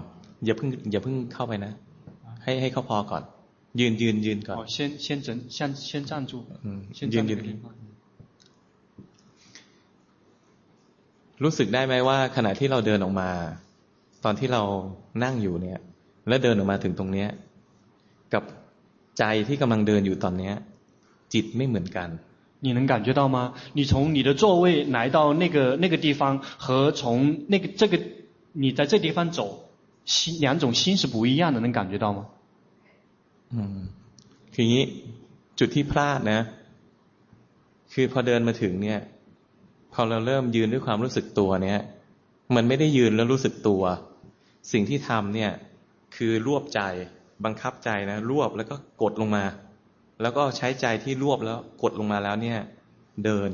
[0.45, 1.71] อย่าเพิ่งอย่าเพิ่งเข้าไปนะ
[2.43, 3.23] ให้ให้เขาพอก่อน
[3.79, 5.57] ยืนยืนยืนก่อน先先整先
[5.89, 6.31] 先站住
[7.13, 7.39] ยืนยืน
[11.43, 13.29] รู้สึกได้ไหมว่า ขณะที่เราเดินออกมา
[14.23, 14.61] ตอนที่เรา
[15.23, 15.79] นั่งอยู่เนี่ย
[16.27, 17.29] แล้วเดินออกมาถึงตรงเนี้ย
[18.33, 18.43] กับ
[19.19, 20.53] ใจที่กำลังเดินอยู่ตอนเนี้ย
[21.33, 22.09] จิตไม่เหมือนกัน
[22.65, 23.53] 你能感觉到吗？
[23.73, 27.99] 你从你的座位来到那个那个地方，和从那个这个。
[28.53, 29.39] 你在这地方走，
[30.05, 32.27] 心两种心是不一样的，能感觉到吗？
[33.51, 33.59] 嗯，
[34.53, 34.85] คืออย่างนี้
[35.59, 36.41] จุดที่พลาดนะ
[37.93, 38.99] คือพอเดินมาถึงเนี่ย
[39.93, 41.79] พอเราเริ่มยืนด้วยความรู้สึกตัวเนี่ย
[42.55, 43.83] มันไม่ได้ยืนแล้วรู้สึกตัว
[44.71, 45.51] สิ่งที่ทำเนี่ย
[46.15, 46.81] คือรวบใจ
[47.45, 49.45] บังคับใจนะ รวบแล้วก็กดลงมา
[50.21, 52.59] แล้วก็ใช้ใจที่รวบแล้วกดลงมาแล้วเนี่ย
[53.25, 53.51] เดิน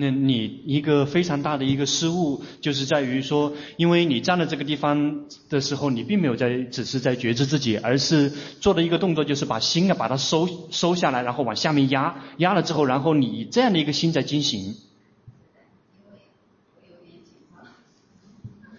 [0.00, 8.30] 那你一个非常大的一个失误，就是在于说，因为你站在这个地方的时候，你并没有在，只是在觉知自己，而是
[8.60, 14.76] 做的一个动作，就是把心啊，把它收收下来，然后往下面压，压了之后，然后你这样的一个心在进行。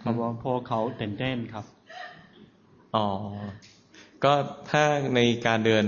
[0.02, 0.20] 好不？
[0.42, 1.64] พอเขาเต้นเต้นครับ
[2.96, 3.06] อ๋อ
[4.24, 4.32] ก็
[4.70, 5.86] ถ้าในการเดิน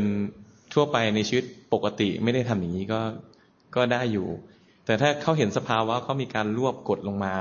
[0.72, 3.00] ทั่วไปในชีวิตปกติไม่ได้ทำอย่างนี้ก็
[3.76, 4.28] ก็ได้อยู่
[4.86, 7.34] แต่ถ้าเขาเห็นสภาวะเขามีการรวบกดลงมา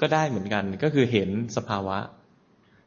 [0.00, 1.98] ก็ได้เหมือนกัน ก็คือเห็นสภาวะ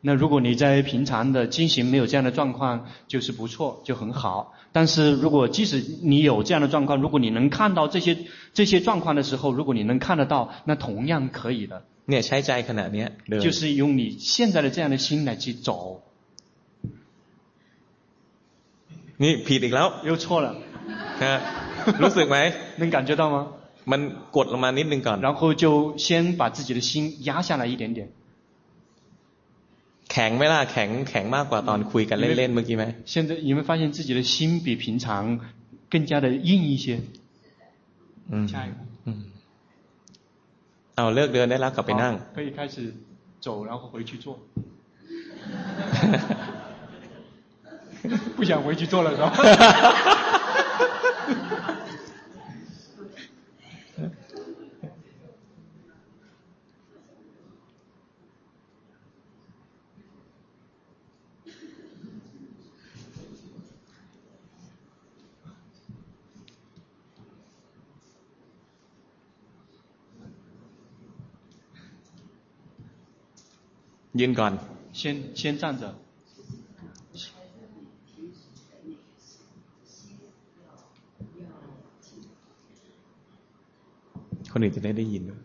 [0.07, 4.53] 那如果你在平常的进行没有这样的状况，就是不错，就很好。
[4.71, 8.15] 但是如果即使你有这样的状况，如果你能看到这些
[8.53, 11.81] 这些状况的时候，如果你能看得到，那同样可以的。
[12.07, 13.05] เนี่ยใช้ใจขนาดนี้
[13.41, 16.03] 就是用你现在的这样的心来去走。
[19.17, 20.47] นี่ผิดอีกแล้ว又错了。
[22.03, 22.37] รู้สึกไหม
[22.77, 23.47] 能感觉到吗？
[23.91, 24.01] มัน
[24.35, 25.63] กดลงมานิดนึงก่อน然后就
[26.05, 26.07] 先
[26.39, 26.91] 把自己的心
[27.27, 27.99] 压下来一点点
[30.11, 34.35] แข็งไหมล่ะแข็งแข็งมากกว่าตอนคุยกันเล่นๆเมื่อกี้ไหม现在你们发现自己的心
[34.65, 35.05] 比平常
[35.91, 36.85] 更加的硬一些
[38.31, 38.47] อืม
[40.95, 42.75] เอาเลิกเดินได้แล้วกลับไปนั่ง可以开始
[43.45, 44.25] 走然后回去做
[48.37, 49.25] 不想回去做了是吧
[74.19, 74.51] ยืนก่อน
[74.99, 75.01] 先
[75.39, 75.83] 先站着
[84.51, 85.39] คนอื่นจะได้ได้ยินด้วย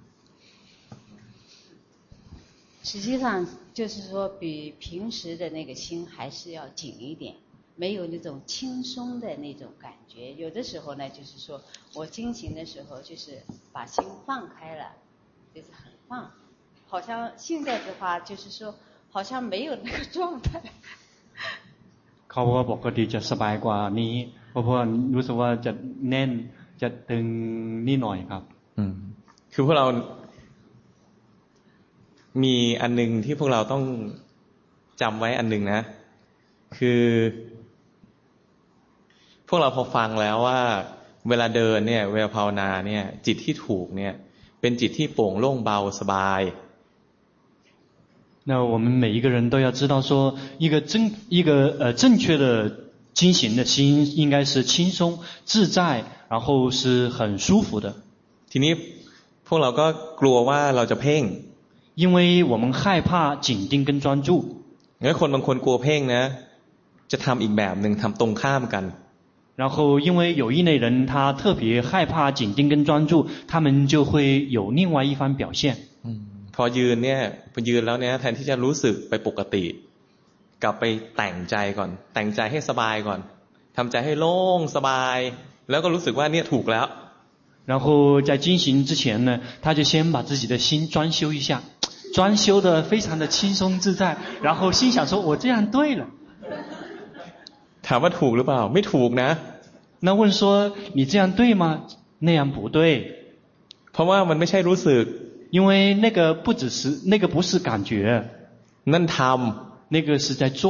[2.82, 7.36] 实际上就是说，比平时的那个心还是要紧一点，
[7.76, 10.32] 没有那种轻松的那种感觉。
[10.34, 11.62] 有的时候呢，就是说
[11.94, 13.42] 我进行的时候，就是
[13.72, 14.92] 把心放开了，
[15.54, 16.32] 就是很放，
[16.94, 18.74] 好像现在的话，就是说
[19.10, 20.48] 好像没有那个状态。
[22.30, 24.14] เขาว่าปกติจะสบายกว่านี้
[24.50, 24.82] เพราะว่า
[25.14, 25.72] รู้สึกว่าจะ
[26.10, 26.30] แน่น
[26.82, 27.26] จะตึง
[27.88, 28.42] นิดหน่อยครับ
[28.78, 28.94] อืม
[29.52, 29.86] คือพวกเรา
[32.42, 33.84] มีอันนึงที่พวกเราต้อง
[35.00, 35.80] จำไว้อันนึงนะ
[36.78, 37.02] คือ
[39.48, 40.60] พวกเราพอฟังแล้วว่า
[41.28, 44.14] เวลาเดินเนี่ย เวลาภาวนาเนี่ย จิตที่ถูกเนี่ย
[44.60, 46.40] เป็นจิตที่โปร่งโล่งเบาสบาย
[48.44, 52.74] 那我们每一个人都要知道说，一个正一个呃正确的
[53.14, 57.94] 进行的心，应该是轻松自在，然后是很舒服的。
[58.50, 58.76] ทีนี้
[59.46, 61.22] พวกเราก็กลัวว่าเราจะเพ่ง
[61.94, 64.56] 因为我们害怕紧盯跟专注。
[65.02, 66.22] งั้นคนบางคนกลัวเพ่งนะ
[67.12, 68.84] จะทำอีกแบบหนึ่งทำตรงข้ามกัน。
[69.56, 75.76] 然后因为有一类人他特别害怕紧盯跟专注，他们就会有另外一番表现。
[76.04, 76.33] 嗯。
[76.56, 77.20] พอยืนเนี่ย
[77.52, 79.64] พอยืนแล้วเนี่ยแทนที่จะรู้สึกไปปกติ
[80.62, 80.84] กลับไป
[81.16, 83.20] แต่งใจก่อน แต่งใจให้สบายก่อน
[83.76, 85.18] ทำใจให้โล่งสบาย
[85.70, 86.86] แล้วก็รู้สึกว่าเนี่ยถูกแล้ว
[87.70, 87.86] 然后
[88.28, 89.30] 在进行之前呢，
[89.62, 91.62] 他就先把自己的心装修一下，
[92.12, 96.06] 装修得非常的轻松自在，然后心想说：“我这样对了。”
[97.86, 99.30] ถามว่าถูกหรือเปล่าไม่ถูกนะ
[100.00, 101.64] 那问说：“你这样对吗？”
[102.26, 102.78] 那样不对，
[103.92, 105.04] เพราะว่ามันไม่ใช่รู้สึก
[105.54, 108.28] 因为那个不只是那个不是感觉，
[108.84, 110.62] นั่นทำ那个是在做。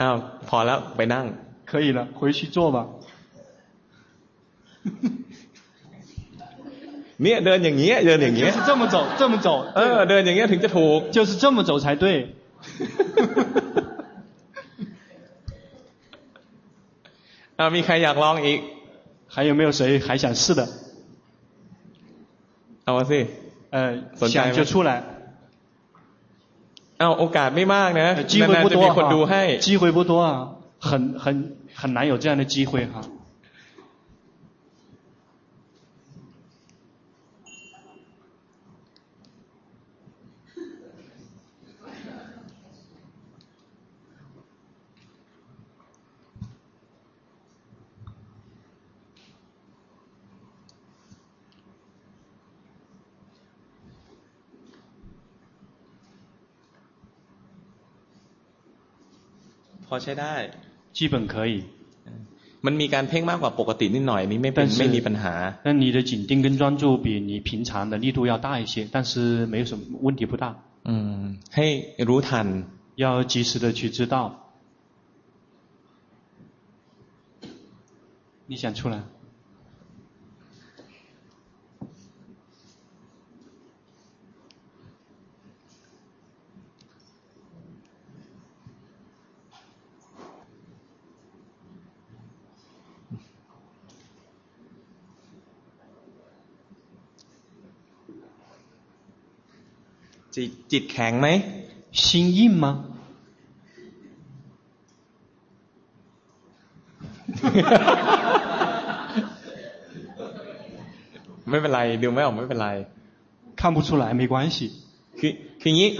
[0.00, 0.16] อ้าว
[0.48, 1.24] พอแล้วไปนั่ง
[1.70, 2.78] 可以了，回去做吧。
[7.22, 9.48] เนี่ยเดินอย่างเงี้ยเดินอย่างเงี้ย就是这么走，这么走。
[9.76, 12.04] เออเดินอย่างเงี้ยถึงจะถูก就是这么走才对。
[17.58, 18.60] อ้าวมีใครอยากลองอีก
[19.30, 20.68] 还有没有谁还想试的？
[22.84, 23.26] เอามาสิ
[23.70, 25.02] 呃，想就出来。
[26.98, 30.28] เอาโอกาสไม่มากนะ机会不多哈，机会不多啊，
[30.78, 33.02] 很很很难有这样的机会哈。
[59.90, 60.34] พอใช้ได้
[60.96, 61.52] 基本可以
[62.66, 65.34] มันมีการเพ่งมากกว่าปกตินิดหน่อยนี่ไม่เป็นไม่มีปัญหา
[65.64, 70.44] 但你的紧盯跟专注比你平常的力度要大一些但是没有什么问题不大
[70.88, 71.22] อืม
[71.56, 71.66] ให้
[72.08, 72.46] รู้ทัน
[73.04, 74.16] 要及时的去知道
[78.50, 78.96] 你想出来
[100.40, 101.28] จิตจิตแข็งไหม
[102.02, 102.02] 心
[102.36, 102.64] 硬吗
[111.48, 112.68] ไม่เป็นไรดูไม่ออกไม่เป็นไร
[113.60, 114.56] 看不出来没关系
[115.18, 115.90] คือคืออย่างนี้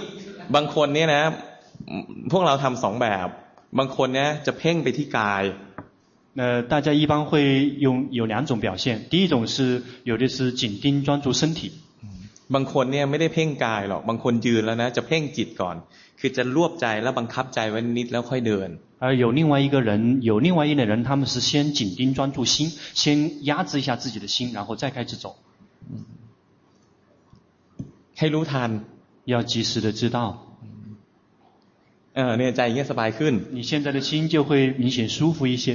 [0.54, 1.22] บางคนเนี่ยนะ
[2.30, 3.28] พวกเราทำสองแบบ
[3.78, 5.44] บางคนเนี่ยจะเพ่งไปที่กาย
[6.36, 11.72] 呃，大家一般会用有两种表现，第一种是有的是紧盯专注身体。
[12.54, 15.76] บางคนเนี่ยไม่ได้เพ่งกายหรอกบางคนยืนแล้วนะจะเพ่งจิตก่อน
[16.20, 18.68] คือจะรวบใจแล้วบังคับใจไว้นิดแล้วค่อยเดิน
[19.02, 19.90] 而有另外一个人
[20.22, 25.36] 有另外一类人他们是先紧盯专注心先压制一下自己的心然后再开始走
[28.18, 28.70] ให้รู้ทัน
[29.32, 30.18] 要及时的知道
[32.14, 34.50] เออเนี่ยใจอย่างเงี้ยสบายขึ้น你现在的心就会
[34.82, 35.66] 明显舒服一些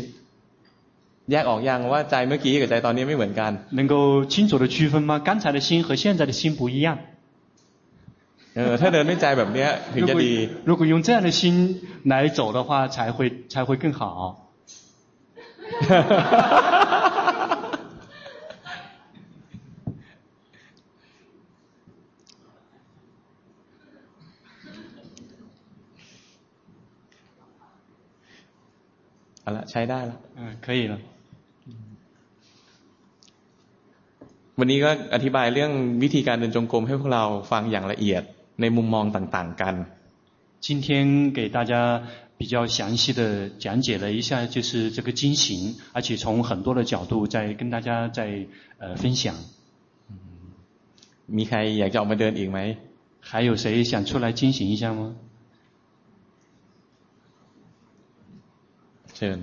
[1.32, 3.96] แยกออกยังว่าใจเมื่อกี้กับใจตอนนี้ไม่เหมือนกัน能够
[4.34, 6.88] 清楚的区分吗刚才的心和现在的心不一样
[8.56, 10.34] เออถ้าเดินด้วยใจแบบเนี้ยถึงจะดี
[10.70, 11.42] 如果用这样的心
[12.12, 13.18] 来走的话才会
[13.52, 14.02] 才会更好
[29.46, 30.96] 好了ใช้ได้แล้ว嗯可以了
[34.60, 35.72] วันนี้ก็อธิบายเรื่อง
[36.04, 38.24] วิธีการเดินจงกรมให้พวกเราฟังอย่างละเอียด
[38.62, 39.76] ในมุมมองต่างๆกัน
[40.66, 40.88] 今天
[41.38, 41.74] 给大家
[42.38, 43.22] 比较详细的
[43.64, 48.46] 讲解了一下，就是这个经行，而且从很多的角度再跟大家再
[48.78, 49.36] 呃分享。
[51.38, 52.60] มีใครอยากจะออกมาเดินอีกไหม
[53.22, 55.16] 还有谁想出来经行一下吗？
[59.16, 59.38] เชิญ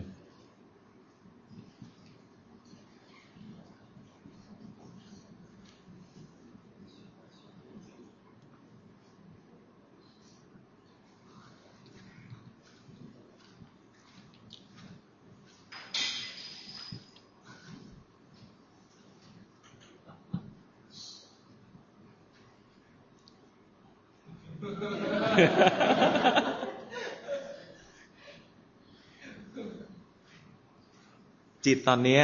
[31.73, 32.21] จิตตอนนี้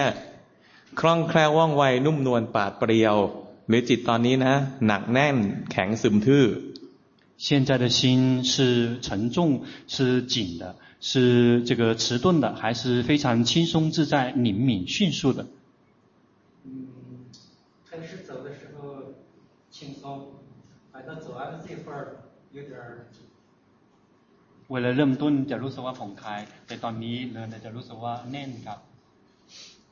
[1.00, 3.16] คล่องแคล่วว่องไวนุ่มนวลปราดเปรียว
[3.68, 4.54] หรือจิตตอนนี้นะ
[4.86, 5.36] หนักแน่น
[5.70, 6.46] แข็งซึมทื่อ
[7.36, 15.44] 现在的心是沉重、是紧的、是这个迟钝的，还是非常轻松自在、灵敏迅速的？
[16.64, 16.86] 嗯，
[17.90, 19.14] 开始走的时候
[19.68, 20.26] 轻松，
[20.92, 22.18] 反正走完了这会儿
[22.52, 23.06] 有点儿。
[24.68, 26.86] เวลาเริ่มต้นจะรู้สึกว่าผ่อนคลายแต่ต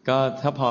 [0.08, 0.68] กว่าแน่นครับก็ถ้าพอ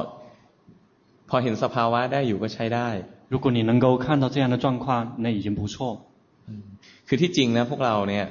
[1.29, 2.89] พอเห็นสภาวะได้อยู่ก็ใช้ได้
[3.33, 4.85] 如果你能够看到这样的状况
[5.23, 5.75] 那已经不错
[7.07, 8.25] คือที่จริงนะพวกเราเนี่ย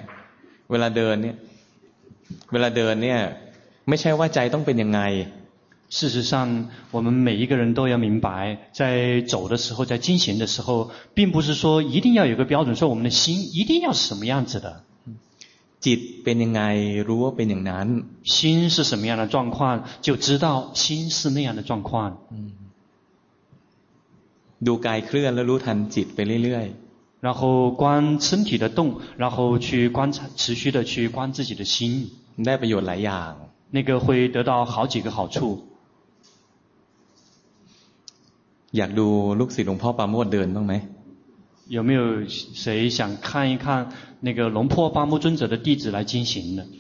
[0.71, 1.37] เวลาเดินเนี่ย
[2.53, 3.21] เวลาเดินเนี่ย
[3.89, 5.01] ไม่ใช่ว่าใจต้องเป็นยังไง
[5.99, 14.85] 事实上，我们每一个人都要明白，在走的时候，在进行的时候，并不是说一定要有个标准，说我们的心一定要是什么样子的。
[15.87, 16.63] จิตเป็นยังไง
[17.09, 17.87] รู้ว่าเป็นอย่างนั้น
[18.33, 18.35] 心
[18.75, 19.59] 是什么样的状况
[20.07, 20.47] 就知道
[20.81, 20.85] 心
[21.17, 21.91] 是那样的状况
[24.67, 27.41] ดูกายเคลื่อนแล้วรู้ทันจิตไปเรื่อยๆ然后
[27.83, 27.83] 观
[28.27, 28.81] 身体的动
[29.23, 31.75] 然后去观察持续的去观自己的心
[32.45, 33.33] ได้ประโยชน์หลายอย่าง
[33.77, 35.37] 那个会得到好几个好处
[38.77, 39.07] อยากดู
[39.39, 40.75] ลูกศิษย์หลวงพ่อปาโมดเดินบ้างไหม
[41.68, 43.90] 有没有谁想看一看
[44.20, 46.66] 那个龙破八木尊者的弟子来进行的？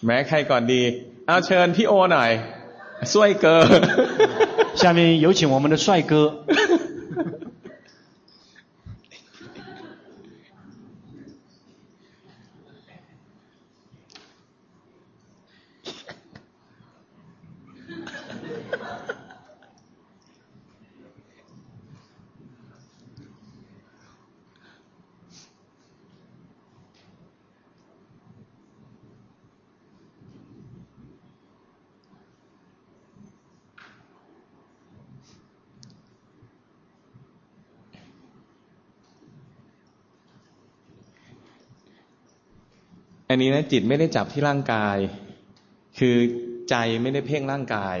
[0.00, 2.60] 没开馆的，阿陈，听我来，
[3.04, 3.66] 帅哥，
[4.74, 6.44] 下面有请我们的帅哥。
[43.31, 44.97] อันนี้นะจิตไม่ได้จับที่ร่างกาย
[45.97, 46.15] คือ
[46.69, 47.97] ใจไม่ได้เพ่งร่างกาย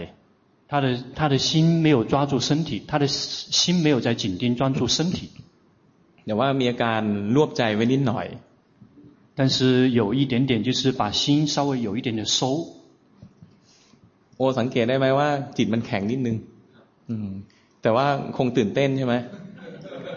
[0.69, 0.87] 他的
[1.17, 1.49] 他的心
[1.85, 5.29] 没有抓住身体，他的心没有在紧盯专注身体。
[6.25, 7.01] แต่ว่ามีอาการ
[7.35, 8.27] รวบใจไว้นิดหน่อย
[9.37, 9.57] 但是
[9.99, 12.39] 有一点点就是把心稍微有一点点收。
[14.37, 16.35] โอสังเกตได้ไหมว่าจิตมันแข็งนิดนึง
[17.09, 17.27] อืม
[17.81, 18.05] แต่ว่า
[18.37, 19.15] คงตื่นเต้นใช่ไหม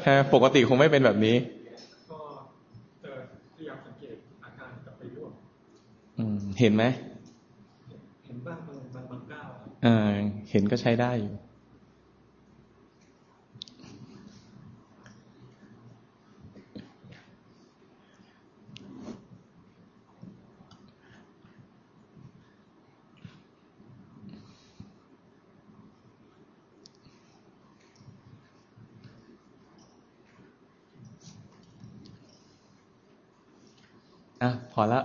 [0.01, 1.36] แค่ปกติคงไม่เป็นแบบนี้
[6.60, 6.84] เห็นไหม
[8.26, 9.48] เห็นบ้างบางบางก้าว
[9.84, 10.11] เออ
[10.49, 11.34] เห็นก็ใช้ได้อยู่
[34.41, 35.02] อะพอละ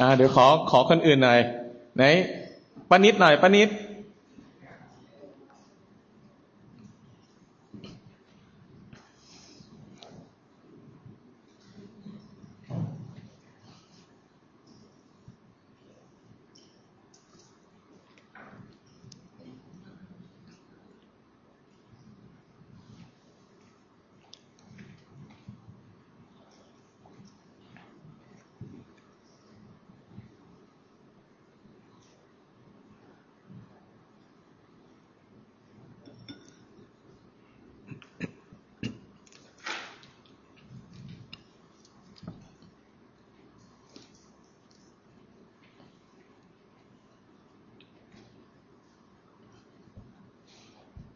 [0.00, 1.40] อ่าเดี๋ยวขอขอคนอื่นหน่อย
[1.96, 2.04] ไหน
[2.90, 3.68] ป้านิดหน่อยป้านิด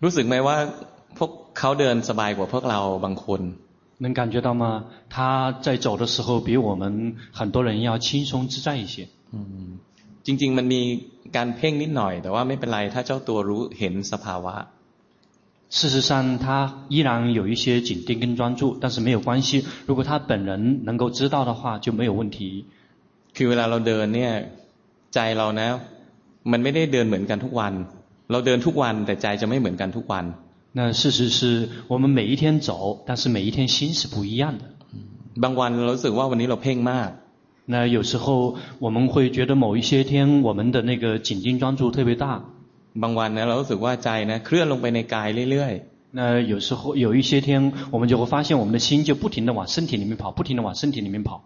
[0.03, 0.57] รู้สึกไหมว่า
[1.17, 3.41] พวกเขาเดินสบายกว่าพวกเราบางคน
[4.03, 4.63] 能感觉到吗？
[5.13, 6.83] 他在走的时候比我们
[7.33, 9.07] 很多人要轻松自在一些。
[9.33, 9.79] 嗯，
[10.25, 10.81] จริงๆมันมี
[11.35, 14.55] การเพ่งนิดหน่อย แต่ว่าไม่เป็นไรถ้าเจ้าตัวรู้เห็นสภาวะ
[15.77, 16.45] 事实上，他
[16.89, 17.09] 依然
[17.39, 19.65] 有一些紧盯跟专注，但是没有关系。
[19.85, 22.65] 如果他本人能够知道的话，就没有问题。
[23.35, 24.31] คือเวลาเราเดินเนี่ย
[25.13, 25.67] ใจเรานะ
[26.51, 27.73] มันไม่ได้เดินเหมือนกันทุกวัน
[28.31, 30.25] เราเดินทุกวันแต่ใจจะไม่เหมือนกันทุกวัน
[30.77, 31.39] 那事实是
[31.87, 32.69] 我们每一天走，
[33.07, 34.63] 但是每一天心是不一样的。
[35.43, 37.09] บางวันเรารู้สึกว่าวันนี้เราเพ่งมาก
[37.73, 42.25] 那有时候我们会觉得某一些天我们的那个紧盯专注特别大。
[43.01, 51.43] บางวันนะเรารู้สึกว่าใจนะเคลื่อนลงไปในกายเรื่อยๆ那有时候有一些天，我们就会发现我们的心就不停地往身体里面跑，不停地往身体里面跑。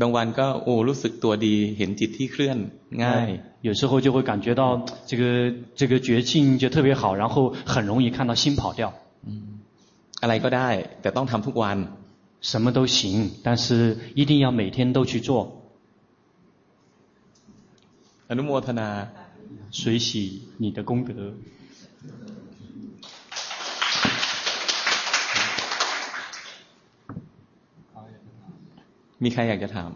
[0.00, 2.58] บางวันก็โอ้รู้สึกตัวดีเห็นจิตที่เคลื่อน
[3.04, 3.28] ง่าย
[3.68, 4.62] 有时候就会感觉到
[5.10, 5.22] 这个
[5.80, 8.82] 这个觉性就特别好，然后很容易看到心跑掉。
[10.22, 10.68] อะไรก็ได้
[11.00, 11.76] แต่ต้องทำทุกวัน
[12.50, 15.30] 什么都行，但是一定要每天都去做。
[18.28, 19.08] อนุโมทนา
[19.70, 20.08] 随喜
[20.58, 21.34] 你的功德。
[29.22, 29.90] มีใครอยากจะถาม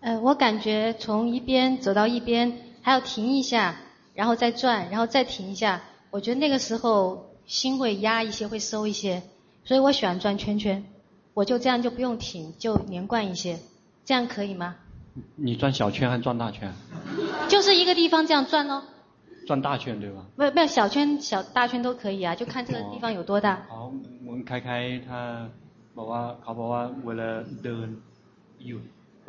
[0.00, 3.74] 呃，我感觉从一边走到一边，还要停一下，
[4.14, 5.82] 然后再转，然后再停一下。
[6.10, 9.24] 我觉得那个时候心会压一些，会收一些，
[9.64, 10.84] 所以我喜欢转圈圈。
[11.34, 13.58] 我就这样就不用停，就连贯一些，
[14.04, 14.76] 这样可以吗？
[15.34, 16.72] 你转小圈还是转大圈？
[17.48, 18.84] 就是一个地方这样转哦。
[19.46, 20.18] 转大圈对吧？
[20.36, 23.62] 没有没有，小圈小大圈都可以啊，就看这个地方有多大。
[23.68, 23.92] 好，
[24.26, 25.48] 我们开开他
[25.96, 27.28] บอกว่าเขาบอกว่าเวลา
[27.64, 27.88] เดิน
[28.66, 28.82] หยุด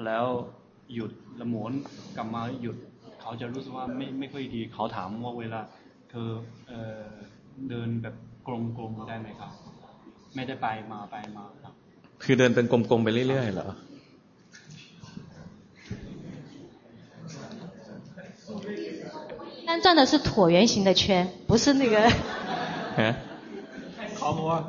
[0.06, 0.26] แล้ว
[0.96, 1.74] หยุดแล้วหมุน
[2.16, 2.78] กลับมาหยุด
[3.22, 5.60] เขาจะรู้สึกว่าไม่ไม่ค่อยดีเขาถามว่าเวลา
[6.10, 6.30] เธอ
[6.68, 7.06] เอ่อ
[7.70, 8.16] เดินแบบ
[8.48, 8.50] ก
[8.82, 9.52] ลมๆได้ไหมครับ
[10.36, 11.74] ไม่ได้ไปมาไปมาครับ
[12.24, 13.70] คือเดินเป็นกลมๆไปเรื่อยๆเหรอ
[19.72, 21.96] 但转的是椭圆形的圈，不是那个。
[24.18, 24.60] เขาบอกว่า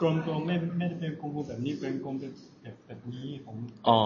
[0.00, 2.24] กลมๆไม่ไม่ได้เป็นกลมๆแบบนี้เป็นกลมแบ
[2.72, 3.56] บแบบนี้ผม
[3.88, 4.00] อ๋อ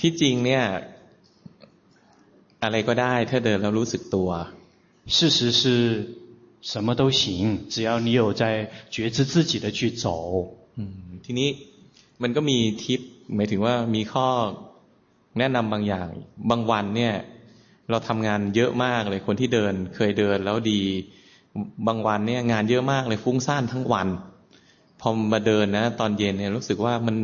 [0.00, 0.64] ที่จริงเนี่ย
[2.62, 4.28] อะไรก็ได้ถ้าเดินแล้วรู้สึกตัว
[5.14, 5.62] 事实是
[6.70, 7.20] 什么都行
[7.72, 8.42] 只要你有在
[8.94, 10.04] 觉知自己的去走
[11.24, 11.48] ทีนี้
[12.22, 13.00] มันก็มีทิป
[13.34, 14.28] หมายถึงว่ามีข้อ
[15.37, 16.09] แนะนำบางอย่าง
[16.49, 17.13] บางวันเนี่ย
[17.89, 20.81] เราทำงานเยอะมากเลยคนที่เดิน เคยเดินแล้วดี
[21.87, 24.07] บางวันเนี่ย งานเยอะมากเลยฟุ้งซ่านทั้งวัน
[25.01, 27.15] พอมาเดินนะ ตอนเย็นเนี่ยรู้สึกว่ามัน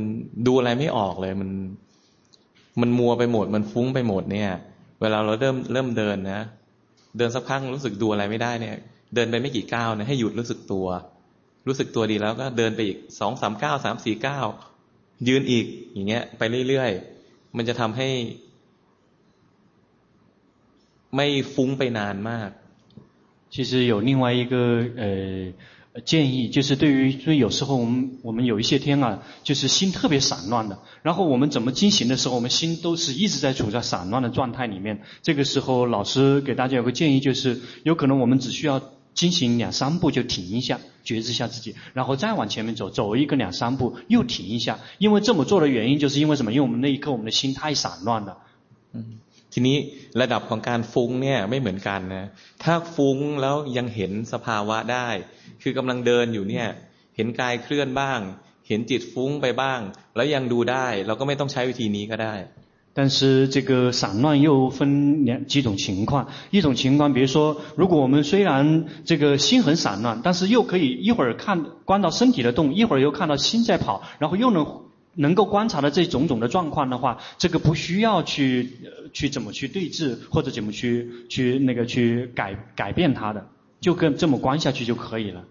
[0.48, 1.50] ดูอะไรไม่ออกเลยมัน
[2.82, 4.52] มันมัวไปหมด มันฟุ้งไปหมดเนี่ย
[5.02, 6.42] เวลาเราเริ่มเริ่มเดินนะ
[7.18, 8.76] เดินสักพักรู้สึกดูอะไรไม่ได้เนี่ย
[9.16, 10.88] เดินไปไม่กี่ก้าวนะให้หยุดรู้สึกตัว
[11.68, 14.46] รู้สึกตัวดีแล้วก็เดินไปอีกสองสามก้าวสามสี่ก้าว
[15.28, 17.17] ยืนอีกอย่างเงี้ย ไปเรื่อยๆ
[17.57, 18.09] มันจะทำให้
[21.17, 22.51] ไม่ฟุ้งไปนานมาก
[23.55, 24.57] 其实有另外一个
[24.97, 25.53] 呃
[26.07, 35.03] 建议，就是对于，所以有时候我们我们有一些天啊，就是心特别散乱的，然后我们怎么进行的时候，我们心都是一直在处在散乱的状态里面。
[35.21, 38.81] 这个时候，老师给大家有个建议，就是有可能我们只需要。
[39.17, 44.79] 进行两三步就停一下，觉知一下自己，然后再往前面走，走一个两三步又停一下。
[44.99, 46.53] 因为这么做的原因，就是因为什么？
[46.53, 48.39] 因为我们那一刻我们的心太散乱了。
[48.95, 49.19] 嗯，
[49.53, 49.77] ทีนี้
[50.21, 52.25] ระดับของการฟุ้งเนี่ยไม่เหมือนกันนะ
[52.63, 55.09] ถ้าฟุ้งแล้วยังเห็นสภาวะได้
[55.63, 56.67] คือกำลังเดินอยู่เนี่ย
[57.17, 58.21] เห็นกายเคลื่อนบ้าง
[58.69, 59.81] เห็นจิตฟุ้งไปบ้าง
[60.17, 62.35] แล้วยังดูได้ เราก็ไม่ต้องใช้วิธีนี้ก็ได้
[62.97, 74.83] 但是这个散乱又分两几种情况，一种情况，比如说，如果我们虽然这个心很散乱，但是又可以一会儿看观到身体的动，一会儿又看到心在跑，然后又能
[75.15, 78.69] 能够观察到这种种的状况的话，这个不需要去
[79.15, 83.47] 去怎么去对治或者怎么去去那个去改改变它的，
[83.81, 85.45] 就跟这么观下去就可以了。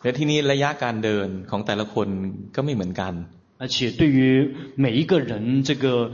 [0.00, 2.08] และทีนี้ระยะการเดินของแต่ละคน
[2.54, 3.12] ก็ไม่เหมือนกัน
[3.58, 6.12] 而且对于每一个人这个。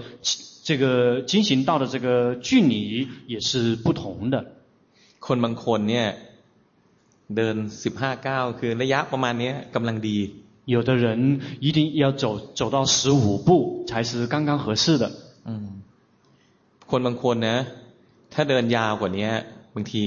[0.71, 4.37] 这个进行到的这个距离也是不同的。
[5.21, 6.07] คนบางคนเนี่ย
[7.37, 10.19] เดินสิบห้าก้าวคือระยะประมาณนี้กำลังดี。
[10.75, 11.07] 有的人
[11.61, 12.25] 一定要走
[12.59, 15.05] 走到十五步才是刚刚合适的。
[15.49, 15.67] อืม
[16.91, 17.59] คนบางคนนะ
[18.33, 19.31] ถ้าเดินยาวกว่านี้
[19.75, 20.05] บางที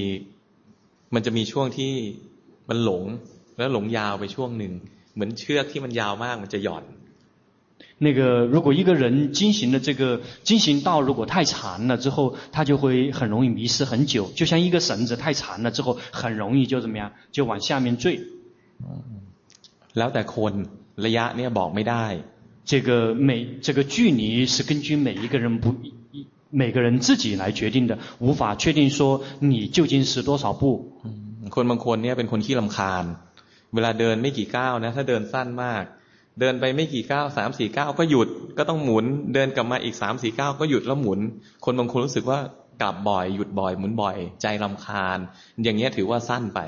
[1.14, 1.94] มันจะมีช่วงที่
[2.69, 3.03] มันหลง
[3.57, 4.73] แล้วหลงยาวไปช่วงหนึ่ง
[5.14, 6.84] เหมือนเชือกที่มันยาวมากมันจะหย่อน
[8.02, 14.31] 那个如果一个人进行的这个进行道如果太长了之后，他就会很容易迷失很久。
[14.36, 18.22] 就像一个绳子太长了之后，很容易就怎么样，就往下面坠。
[19.94, 20.53] แล้วแต่คน
[21.06, 22.03] ระยะเนี่ยบอกไม่ได้。
[22.64, 25.76] 这个每这个距离是根据每一个人不
[26.52, 30.64] 每个人自己来决定的，无法确定说你究竟是多少步。
[31.49, 33.03] คนบางคนเนี่ยเป็นคนขี้รำคาญ
[33.73, 35.84] เวลาเดินไม่กี่ก้าวนะถ้าเดินสั้นมาก
[36.40, 38.27] เดินไปไม่กี่ก้าวสามสี่ก้าวก็หยุด
[38.57, 41.19] ก็ต้องหมุนเดินกลับมาอีกสามสี่ก้าวก็หยุดแล้วหมุน
[41.65, 42.40] คนบางคนรู้สึกว่า
[42.81, 45.18] กลับบ่อยหยุดบ่อยหมุนบ่อยใจรำคาญ
[45.64, 46.61] อย่างเงี้ยถือว่าสั้นไป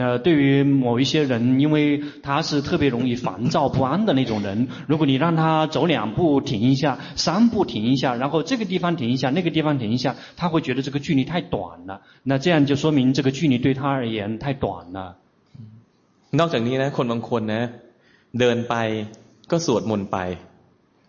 [0.00, 12.00] 那对于某一些人，因为他是特别容易烦躁不安的那种人，如果你让他走两步停一下，三步停一下，然后这个地方停一下，那个地方停一下，他会觉得这个距离太短了。
[12.24, 15.16] 那这样就说明这个距离对他而言太短了。
[16.38, 17.62] นอกจากนี้นะคนบางคนนะ
[18.38, 18.74] เดินไป
[19.50, 20.18] ก็สวดมนต์ไป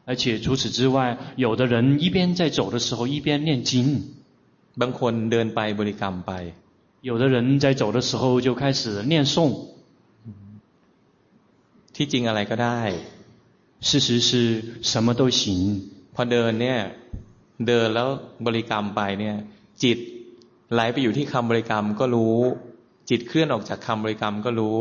[0.08, 3.74] 而且除此之外，有的人一边在走的时候一边念经，
[4.82, 6.32] บางคนเดินไปบริกรรมไป
[7.10, 9.36] 有的人在走的时候就开始念诵。
[11.96, 12.80] ที่จริงอะไรก็ได้
[13.88, 14.30] 事实是
[14.82, 15.42] 什么都行。
[16.14, 16.80] พอเดินเนี่ย
[17.68, 18.10] เดินแล้ว
[18.46, 19.36] บริกรรมไปเนี่ย
[19.84, 19.98] จิต
[20.74, 22.38] ไหลไปอยู่ที่คำบริกรรมก็รู้
[23.10, 24.80] จิตเคลื่อนออกจากคำบริกรรมก็รู้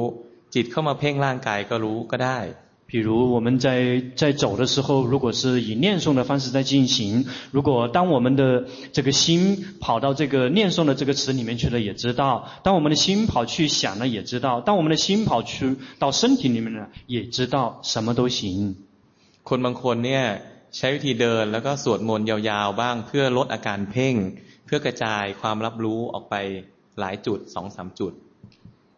[0.54, 2.40] จิตเข้ามาเพ่งร่างกายก็รู้ก็ได้
[2.86, 3.66] 比如我们在
[4.14, 18.76] 在走的时候，如果是以念诵的方式在进行，如果当我们的这个心跑到这个念诵的这个词里面去了，也知道；当我们的心跑去想了，也知道；当我们的心跑去到身体里面了，也知道，什么都行。
[19.42, 20.24] คนบางคนเนี่ย
[20.76, 24.14] ใช้วิธีเดินแล้วก็สวดมนต์ยาวๆบ้างเพื่อลดอาการเพ่ง
[24.66, 26.34] เพื่อกระจายความรับรู้ออกไป
[27.00, 28.12] หลายจุดสองสามจุด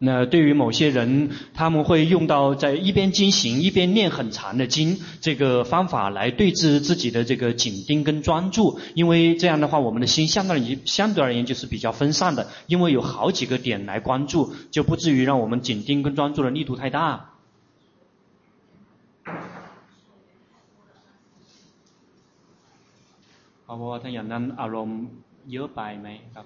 [0.01, 17.31] 那对于某些人，他们会用到在一边进行一边念很长的经这个方法来对治自己的这个紧盯跟专注，因为这样的话，我们的心相对而言相对而言就是比较分散的，因为有好几个点来关注，就不至于让我们紧盯跟专注的力度太大。
[23.65, 24.99] 好，我睇人นั้นอารมณ์
[25.51, 26.45] เยอะไปไหมครับ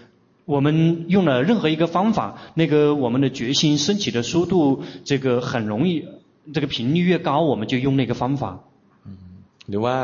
[0.44, 6.04] 我们用了任何一个方法，那个我们的决心升起的速度，这个很容易，
[6.54, 8.60] 这个频率越高，我们就用那个方法。
[9.68, 9.96] หรือว่า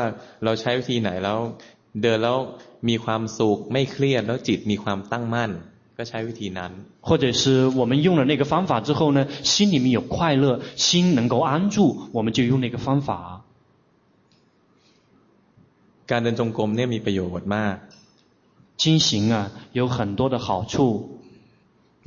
[0.43, 1.39] เราใช้วิธีไหนแล้ว
[2.01, 2.37] เดินแล้ว
[2.89, 5.51] มีความสุขไม่เครียดแล้วจิตมีความตั้งมั่น
[5.97, 6.71] ก็ใช้วิธีนั้น。
[7.07, 13.41] 或者是我们用了那个方法之后呢，心里面有快乐，心能够安住，我们就用那个方法。
[16.11, 17.77] การเดินจงกรมเนี่ยมีประโยชน์มาก。
[18.77, 21.19] 经行啊，有很多的好处。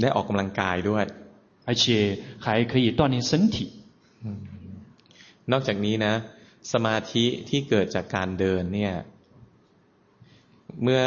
[0.01, 1.05] ได้ออกกำลังกายด้วย
[1.65, 3.57] 而且还可以锻炼身体。
[5.53, 6.15] นอกจากนี้นะ
[6.73, 8.93] สมาธิที่เกิดจากการเดินเนี่ย
[10.83, 11.01] เมื่อ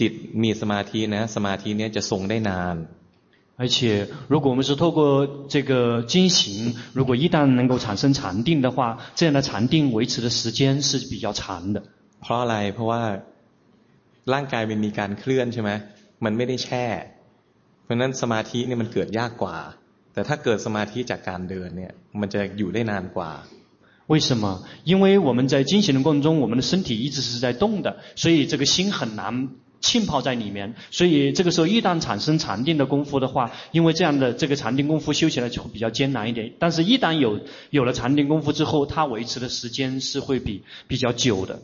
[0.00, 0.12] จิต
[0.42, 2.76] มีสมาธินะสมาธิเนี้ยจะทรงได้นาน
[3.60, 3.76] 而且
[4.28, 5.00] 如果我们是透过
[5.48, 11.82] 这个经行，如果一旦能够产生禅定的话，这样的禅定维持的时间是比较长的。
[12.20, 13.02] เพราะอะไรเพราะว่า
[14.32, 15.70] ร่างกายมันมีการเคลื่อนใช่ไหม
[16.24, 16.86] มันไม่ได้แช่
[17.84, 19.56] เพราะนั้นสมาธิเนี่ยมันเกิดยากกว่า
[20.12, 23.32] แต่ถ้าเกิดสมาธิจากการเดินเนี่ยมันจะอยู่ได้นานกว่า
[24.10, 24.62] 为什么？
[24.84, 30.74] 因为我们在进行的过程中，我们的身体一直是在动的，所以这个心很难浸泡在里面。
[30.90, 36.50] 所以这个时候一旦产生禅定的功夫的话，因为这样的这个禅定功夫修起来就会比较艰难一点。
[36.58, 41.60] 但是一旦有有了禅定功夫之后，它维持的时间是会比比较久的。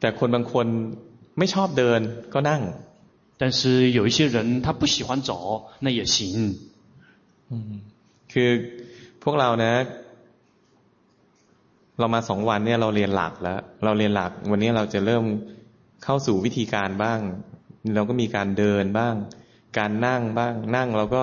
[0.00, 0.66] แต่คนบางคน
[1.38, 2.00] ไม่ชอบเดิน
[2.34, 2.62] ก็นั่ง
[3.40, 5.30] 但是有一些人他不喜欢走
[5.84, 6.16] 那也行
[8.32, 8.50] คือ
[9.22, 9.74] พวกเรานะ
[11.98, 15.24] เรามาสองวันเนี่ยเราเรียนหลักแล้ว เราเรียนหลัก วันนี้เราจะเริ่ม
[16.04, 17.20] เข้าสู่วิธีการบ้าง
[17.94, 19.14] เราก็มีการเดินบ้าง
[19.78, 21.22] การนั่งบ้าง นั่งเราก็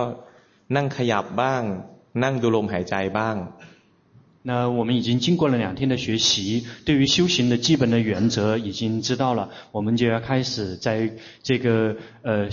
[0.76, 1.62] นั่งขยับบ้าง
[2.24, 3.36] นั่งดูลมหายใจบ้าง
[4.44, 11.12] 那我们已经经过了两天的学习，对于修行的基本的原则已经知道了，我们就要开始在
[11.44, 12.50] 这个呃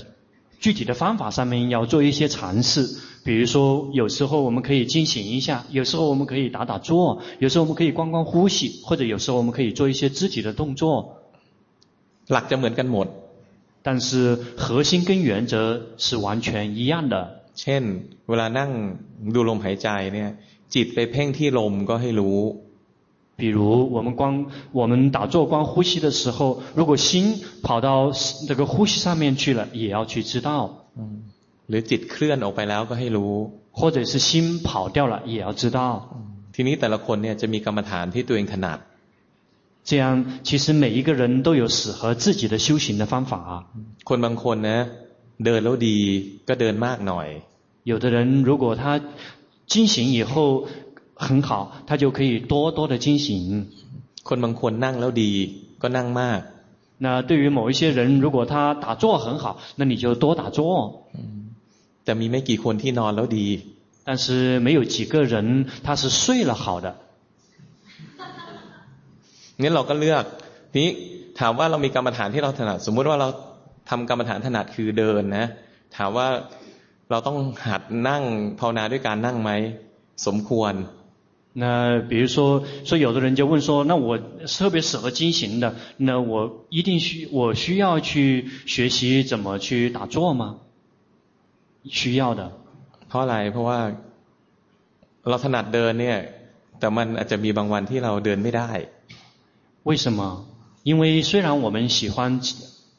[0.58, 2.88] 具体的方法上面要做一些尝试。
[3.24, 11.22] 比如说，有时候我们可以进行一下，有时候我们可以打打坐，有时候我们可以观观呼吸，或者有时候我们可以做一些肢体的动作。
[12.28, 13.08] หลักจะเหมือนกันหมด
[13.82, 17.14] 但是核心跟原则是完全一样的。
[17.54, 17.82] เช่น
[18.28, 18.70] เวลานั่ง
[19.34, 20.30] ดูลมหายใจเนี่ย
[20.74, 22.40] จิตไปเพ่งที่ลมก็ให้รู้
[23.40, 23.58] 比如
[23.94, 27.06] 我们光我们打坐观呼吸的时候，如果心
[27.62, 28.10] 跑到
[28.48, 30.48] 这个呼吸上面去了，也要去知道。
[31.68, 33.34] หรือจิตเคลื่อนออกไปแล้วก็ให้รู้
[33.78, 35.78] 或者是心跑掉了，也要知道。
[36.54, 38.78] ทีนี้แต่ละคนเนี่ยจะมีกรรมฐานที่ตัวเองถนัด
[39.88, 43.66] 这样，其实每一个人都有适合自己的修行的方法。
[44.08, 44.78] คนบางคนนะ
[45.44, 45.98] เดินแล้วดี
[46.48, 47.28] ก็เดินมากหน่อย
[47.90, 49.00] 有的人如果他
[49.70, 50.66] 进行以后
[51.14, 53.28] 很好，他就可以多多的进行。
[54.28, 55.32] คนบางคนนั่งแล้วดี
[55.82, 56.40] ก็นั่งมาก
[57.04, 59.44] 那对于某一些人，如果他打坐很好，
[59.78, 60.58] 那你就多打坐。
[62.04, 63.48] แต่มีไม่กี่คนที่นอนแล้วดี
[64.06, 65.34] 但是没有几个人
[65.84, 66.86] 他是睡了好的。
[69.62, 70.24] งั้นเราก็เลือก
[70.72, 70.92] ทีนี้
[71.40, 73.28] ถามว่าเรามีกรรมฐานที่เราถนัด สมมุติว่าเรา
[73.90, 75.46] ทำกรรมฐานถนัดคือเดินนะ
[75.96, 76.28] ถามว่า
[77.10, 78.22] เราต้องหัดนั่ง
[78.58, 79.50] ภาวนาด้วยการนั่งไหม
[80.26, 80.74] สมควร
[81.62, 90.56] 那比如说，说有的人就问说，那我特别适合进行的，那我一定需我需要去学习怎么去打坐吗？
[91.88, 92.52] 需要的。
[93.08, 93.78] เพราะอะไรเพราะว่า
[95.28, 96.18] เราถนัดเดินเนี่ย
[96.78, 98.70] แต่มันอาจจะมีบางวันที่เราเดินไม่ได้
[99.88, 100.20] 为什么？
[100.82, 102.40] 因为虽然我们喜欢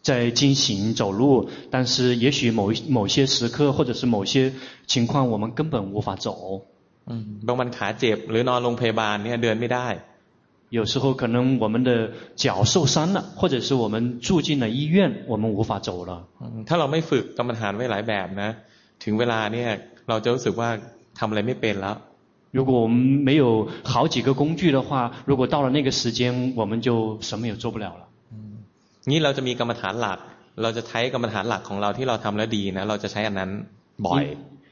[0.01, 4.53] 在进行走路，但是也许某某些时刻或者是某些
[4.85, 6.61] 情况，我们根本无法走。
[7.47, 9.88] บางวันขาเจ็บหรือนอนโรงพยาบาลเนี่ยเดินไม่ได้
[10.69, 16.27] 有时候可能我们的脚受伤了，或者是我们住进了医院，我们无法走了。
[16.67, 18.49] ถ้าเราไม่ฝึกกรรมฐานไว้หลายแบบนะ
[19.03, 19.69] ถึงเวลาเนี่ย
[20.09, 20.69] เราจะรู้สึกว่า
[21.19, 21.95] ทำอะไรไม่เป็นแล้ว
[22.51, 28.03] 如果我们没有好几个工具的话，如果到了那个时间，我们就什么也做不了了。
[29.11, 30.19] นี่เราจะมีกรรมฐานหลัก
[30.61, 33.51] เราจะใช้กรรมฐานหลักของเราที่เราทำแล้วดีนะเราจะใช้อันนั้น
[34.07, 34.25] บ่อย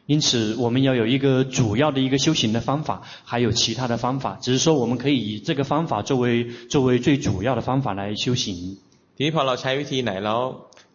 [0.07, 4.37] 因此，我们要有一个主要的一个修行的方法，还有其他的方法。
[4.39, 8.77] 只是说，我们可以以这个方法作为作为最主要的方法来修行。
[9.15, 10.39] ทีนี้พอเราใช้วิธีไหนแล้ว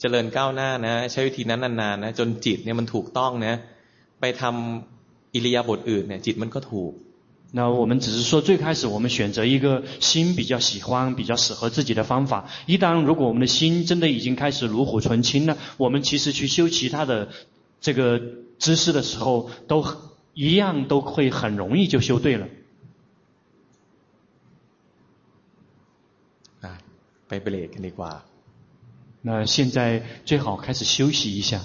[0.00, 3.54] เจริญก้าวหน้านะใช้วิธีนั้นนานๆนะจนจิตเนี่ยมันถูกต้องนะ
[4.20, 6.92] ไปทำอิริยาบถอื่นเนี่ยจิตมันก็ถูก
[7.57, 12.49] 那我们只是说，最开始我们选择一个心比较喜欢、比较适合自己的方法。
[12.65, 17.29] 一旦如果我们的心真的已经开始炉火纯青了，我们其实去修其他的
[17.79, 18.21] 这个
[18.59, 19.85] 姿势的时候，都
[20.33, 22.45] 一样都会很容易就修对了。
[26.59, 26.77] 啊，
[27.29, 27.93] 贝贝你。
[29.21, 31.61] 那现在最好开始休息一下。